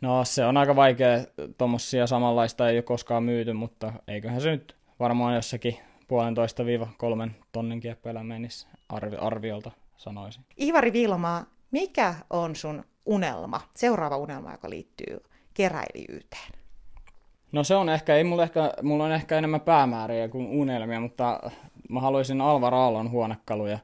No 0.00 0.24
se 0.24 0.44
on 0.44 0.56
aika 0.56 0.76
vaikea, 0.76 1.24
tuommoisia 1.58 2.06
samanlaista 2.06 2.68
ei 2.68 2.76
ole 2.76 2.82
koskaan 2.82 3.22
myyty, 3.22 3.52
mutta 3.52 3.92
eiköhän 4.08 4.40
se 4.40 4.50
nyt 4.50 4.76
varmaan 5.00 5.34
jossakin 5.34 5.78
puolentoista 6.08 6.64
viiva 6.64 6.88
kolmen 6.98 7.36
tonnin 7.52 7.80
kieppeillä 7.80 8.24
menisi 8.24 8.66
arvi, 8.88 9.16
arviolta 9.16 9.70
sanoisin. 9.96 10.44
Ivari 10.60 10.92
Vilmaa, 10.92 11.44
mikä 11.70 12.14
on 12.30 12.56
sun 12.56 12.84
unelma, 13.06 13.60
seuraava 13.74 14.16
unelma, 14.16 14.52
joka 14.52 14.70
liittyy 14.70 15.20
keräilijyyteen? 15.54 16.52
No 17.52 17.64
se 17.64 17.74
on 17.74 17.88
ehkä, 17.88 18.16
ei 18.16 18.24
mulla 18.24 18.42
ehkä, 18.42 18.72
mulla 18.82 19.04
on 19.04 19.12
ehkä 19.12 19.38
enemmän 19.38 19.60
päämääriä 19.60 20.28
kuin 20.28 20.46
unelmia, 20.46 21.00
mutta 21.00 21.40
mä 21.88 22.00
haluaisin 22.00 22.40
Alvar 22.40 22.74
Aallon 22.74 23.10
huonekaluja 23.10 23.78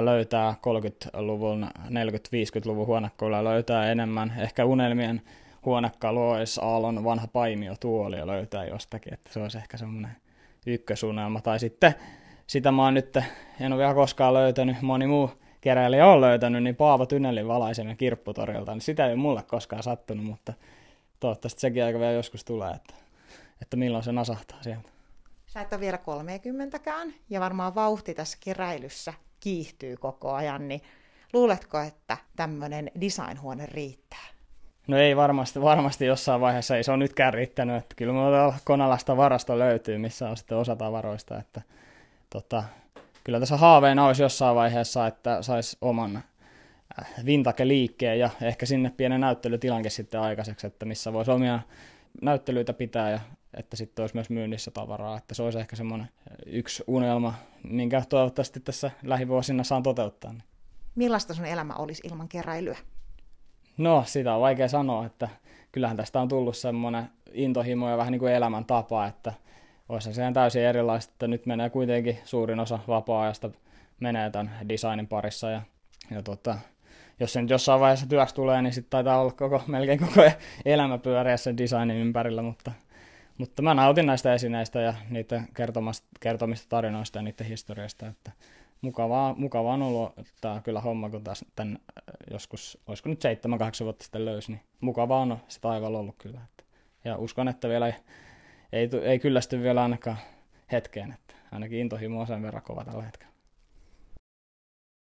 löytää 0.00 0.54
30-luvun, 0.66 1.68
40-50-luvun 1.84 2.86
huonekaluja 2.86 3.44
löytää 3.44 3.92
enemmän. 3.92 4.32
Ehkä 4.38 4.64
unelmien 4.64 5.22
huonekalu 5.64 6.30
olisi 6.30 6.60
Aallon 6.62 7.04
vanha 7.04 7.26
paimiotuoli 7.26 8.26
löytää 8.26 8.64
jostakin, 8.64 9.14
että 9.14 9.32
se 9.32 9.40
olisi 9.40 9.58
ehkä 9.58 9.76
semmoinen 9.76 10.16
ykkösunelma. 10.66 11.40
Tai 11.40 11.58
sitten 11.58 11.94
sitä 12.46 12.72
mä 12.72 12.84
oon 12.84 12.94
nyt, 12.94 13.16
en 13.60 13.72
ole 13.72 13.78
vielä 13.80 13.94
koskaan 13.94 14.34
löytänyt, 14.34 14.82
moni 14.82 15.06
muu 15.06 15.30
keräilijä 15.60 16.06
on 16.06 16.20
löytänyt, 16.20 16.62
niin 16.62 16.76
Paavo 16.76 17.06
Tynnelin 17.06 17.48
valaisen 17.48 17.96
kirpputorilta, 17.96 18.72
niin 18.72 18.80
sitä 18.80 19.06
ei 19.06 19.12
ole 19.12 19.20
mulle 19.20 19.42
koskaan 19.42 19.82
sattunut, 19.82 20.24
mutta 20.24 20.52
toivottavasti 21.20 21.60
sekin 21.60 21.84
aika 21.84 21.98
vielä 21.98 22.12
joskus 22.12 22.44
tulee, 22.44 22.70
että, 22.70 22.94
että 23.62 23.76
milloin 23.76 24.04
se 24.04 24.12
nasahtaa 24.12 24.62
sieltä. 24.62 24.88
Sä 25.46 25.60
et 25.60 25.72
ole 25.72 25.80
vielä 25.80 25.98
30kään, 25.98 27.12
ja 27.30 27.40
varmaan 27.40 27.74
vauhti 27.74 28.14
tässä 28.14 28.38
keräilyssä 28.40 29.14
kiihtyy 29.46 29.96
koko 29.96 30.32
ajan, 30.32 30.68
niin 30.68 30.82
luuletko, 31.32 31.78
että 31.78 32.16
tämmöinen 32.36 32.90
designhuone 33.00 33.66
riittää? 33.66 34.26
No 34.86 34.96
ei 34.96 35.16
varmasti, 35.16 35.62
varmasti 35.62 36.06
jossain 36.06 36.40
vaiheessa, 36.40 36.76
ei 36.76 36.82
se 36.82 36.92
on 36.92 36.98
nytkään 36.98 37.34
riittänyt, 37.34 37.76
että 37.76 37.94
kyllä 37.94 38.12
minulla 38.12 38.54
Konalasta 38.64 39.16
varasto 39.16 39.58
löytyy, 39.58 39.98
missä 39.98 40.28
on 40.28 40.36
sitten 40.36 40.58
osa 40.58 40.76
tavaroista, 40.76 41.38
että 41.38 41.62
tota, 42.30 42.64
kyllä 43.24 43.40
tässä 43.40 43.56
haaveena 43.56 44.06
olisi 44.06 44.22
jossain 44.22 44.56
vaiheessa, 44.56 45.06
että 45.06 45.42
saisi 45.42 45.76
oman 45.80 46.16
äh, 46.16 47.06
vintake-liikkeen 47.26 48.18
ja 48.18 48.30
ehkä 48.42 48.66
sinne 48.66 48.92
pienen 48.96 49.20
näyttelytilankin 49.20 49.90
sitten 49.90 50.20
aikaiseksi, 50.20 50.66
että 50.66 50.86
missä 50.86 51.12
voisi 51.12 51.30
omia 51.30 51.60
näyttelyitä 52.22 52.72
pitää 52.72 53.10
ja 53.10 53.20
että 53.56 53.76
sitten 53.76 54.02
olisi 54.02 54.14
myös 54.14 54.30
myynnissä 54.30 54.70
tavaraa, 54.70 55.18
että 55.18 55.34
se 55.34 55.42
olisi 55.42 55.58
ehkä 55.58 55.76
semmoinen 55.76 56.08
yksi 56.46 56.84
unelma, 56.86 57.34
minkä 57.62 58.02
toivottavasti 58.08 58.60
tässä 58.60 58.90
lähivuosina 59.02 59.64
saan 59.64 59.82
toteuttaa. 59.82 60.34
Millaista 60.94 61.34
sun 61.34 61.46
elämä 61.46 61.74
olisi 61.74 62.02
ilman 62.04 62.28
keräilyä? 62.28 62.78
No, 63.78 64.04
sitä 64.06 64.34
on 64.34 64.40
vaikea 64.40 64.68
sanoa, 64.68 65.06
että 65.06 65.28
kyllähän 65.72 65.96
tästä 65.96 66.20
on 66.20 66.28
tullut 66.28 66.56
semmoinen 66.56 67.08
intohimo 67.32 67.90
ja 67.90 67.96
vähän 67.96 68.12
niin 68.12 68.20
kuin 68.20 68.32
elämäntapa, 68.32 69.06
että 69.06 69.32
olisi 69.88 70.14
se 70.14 70.22
täysin 70.34 70.62
erilaista, 70.62 71.12
että 71.12 71.28
nyt 71.28 71.46
menee 71.46 71.70
kuitenkin 71.70 72.18
suurin 72.24 72.60
osa 72.60 72.78
vapaa-ajasta 72.88 73.50
menee 74.00 74.30
tämän 74.30 74.50
designin 74.68 75.08
parissa 75.08 75.50
ja, 75.50 75.62
ja 76.10 76.22
tota, 76.22 76.58
jos 77.20 77.32
se 77.32 77.42
nyt 77.42 77.50
jossain 77.50 77.80
vaiheessa 77.80 78.06
työksi 78.06 78.34
tulee, 78.34 78.62
niin 78.62 78.72
sitten 78.72 78.90
taitaa 78.90 79.20
olla 79.20 79.32
koko, 79.32 79.62
melkein 79.66 79.98
koko 79.98 80.30
elämä 80.64 80.98
pyöriä 80.98 81.36
sen 81.36 81.58
designin 81.58 81.96
ympärillä, 81.96 82.42
mutta, 82.42 82.72
mutta 83.38 83.62
mä 83.62 83.74
nautin 83.74 84.06
näistä 84.06 84.34
esineistä 84.34 84.80
ja 84.80 84.94
niiden 85.10 85.48
kertomista, 86.20 86.68
tarinoista 86.68 87.18
ja 87.18 87.22
niiden 87.22 87.46
historiasta, 87.46 88.06
että 88.06 88.32
mukavaa, 88.80 89.34
mukavaa 89.38 89.74
on 89.74 89.82
ollut 89.82 90.12
tämä 90.40 90.60
kyllä 90.64 90.80
homma, 90.80 91.10
kun 91.10 91.24
taas 91.24 91.44
tämän 91.56 91.78
joskus, 92.30 92.78
olisiko 92.86 93.08
nyt 93.08 93.24
7-8 93.24 93.84
vuotta 93.84 94.02
sitten 94.02 94.24
löysi, 94.24 94.52
niin 94.52 94.60
mukavaa 94.80 95.20
on 95.20 95.38
se 95.48 95.60
taivaalla 95.60 95.98
ollut 95.98 96.16
kyllä. 96.18 96.40
Että, 96.44 96.64
ja 97.04 97.16
uskon, 97.16 97.48
että 97.48 97.68
vielä 97.68 97.86
ei, 97.86 97.94
ei, 98.72 98.90
ei 99.02 99.18
kyllästy 99.18 99.62
vielä 99.62 99.82
ainakaan 99.82 100.18
hetkeen, 100.72 101.12
että 101.12 101.34
ainakin 101.52 101.78
intohimo 101.78 102.20
on 102.20 102.26
sen 102.26 102.42
verran 102.42 102.62
kova 102.62 102.84
tällä 102.84 103.02
hetkellä. 103.02 103.35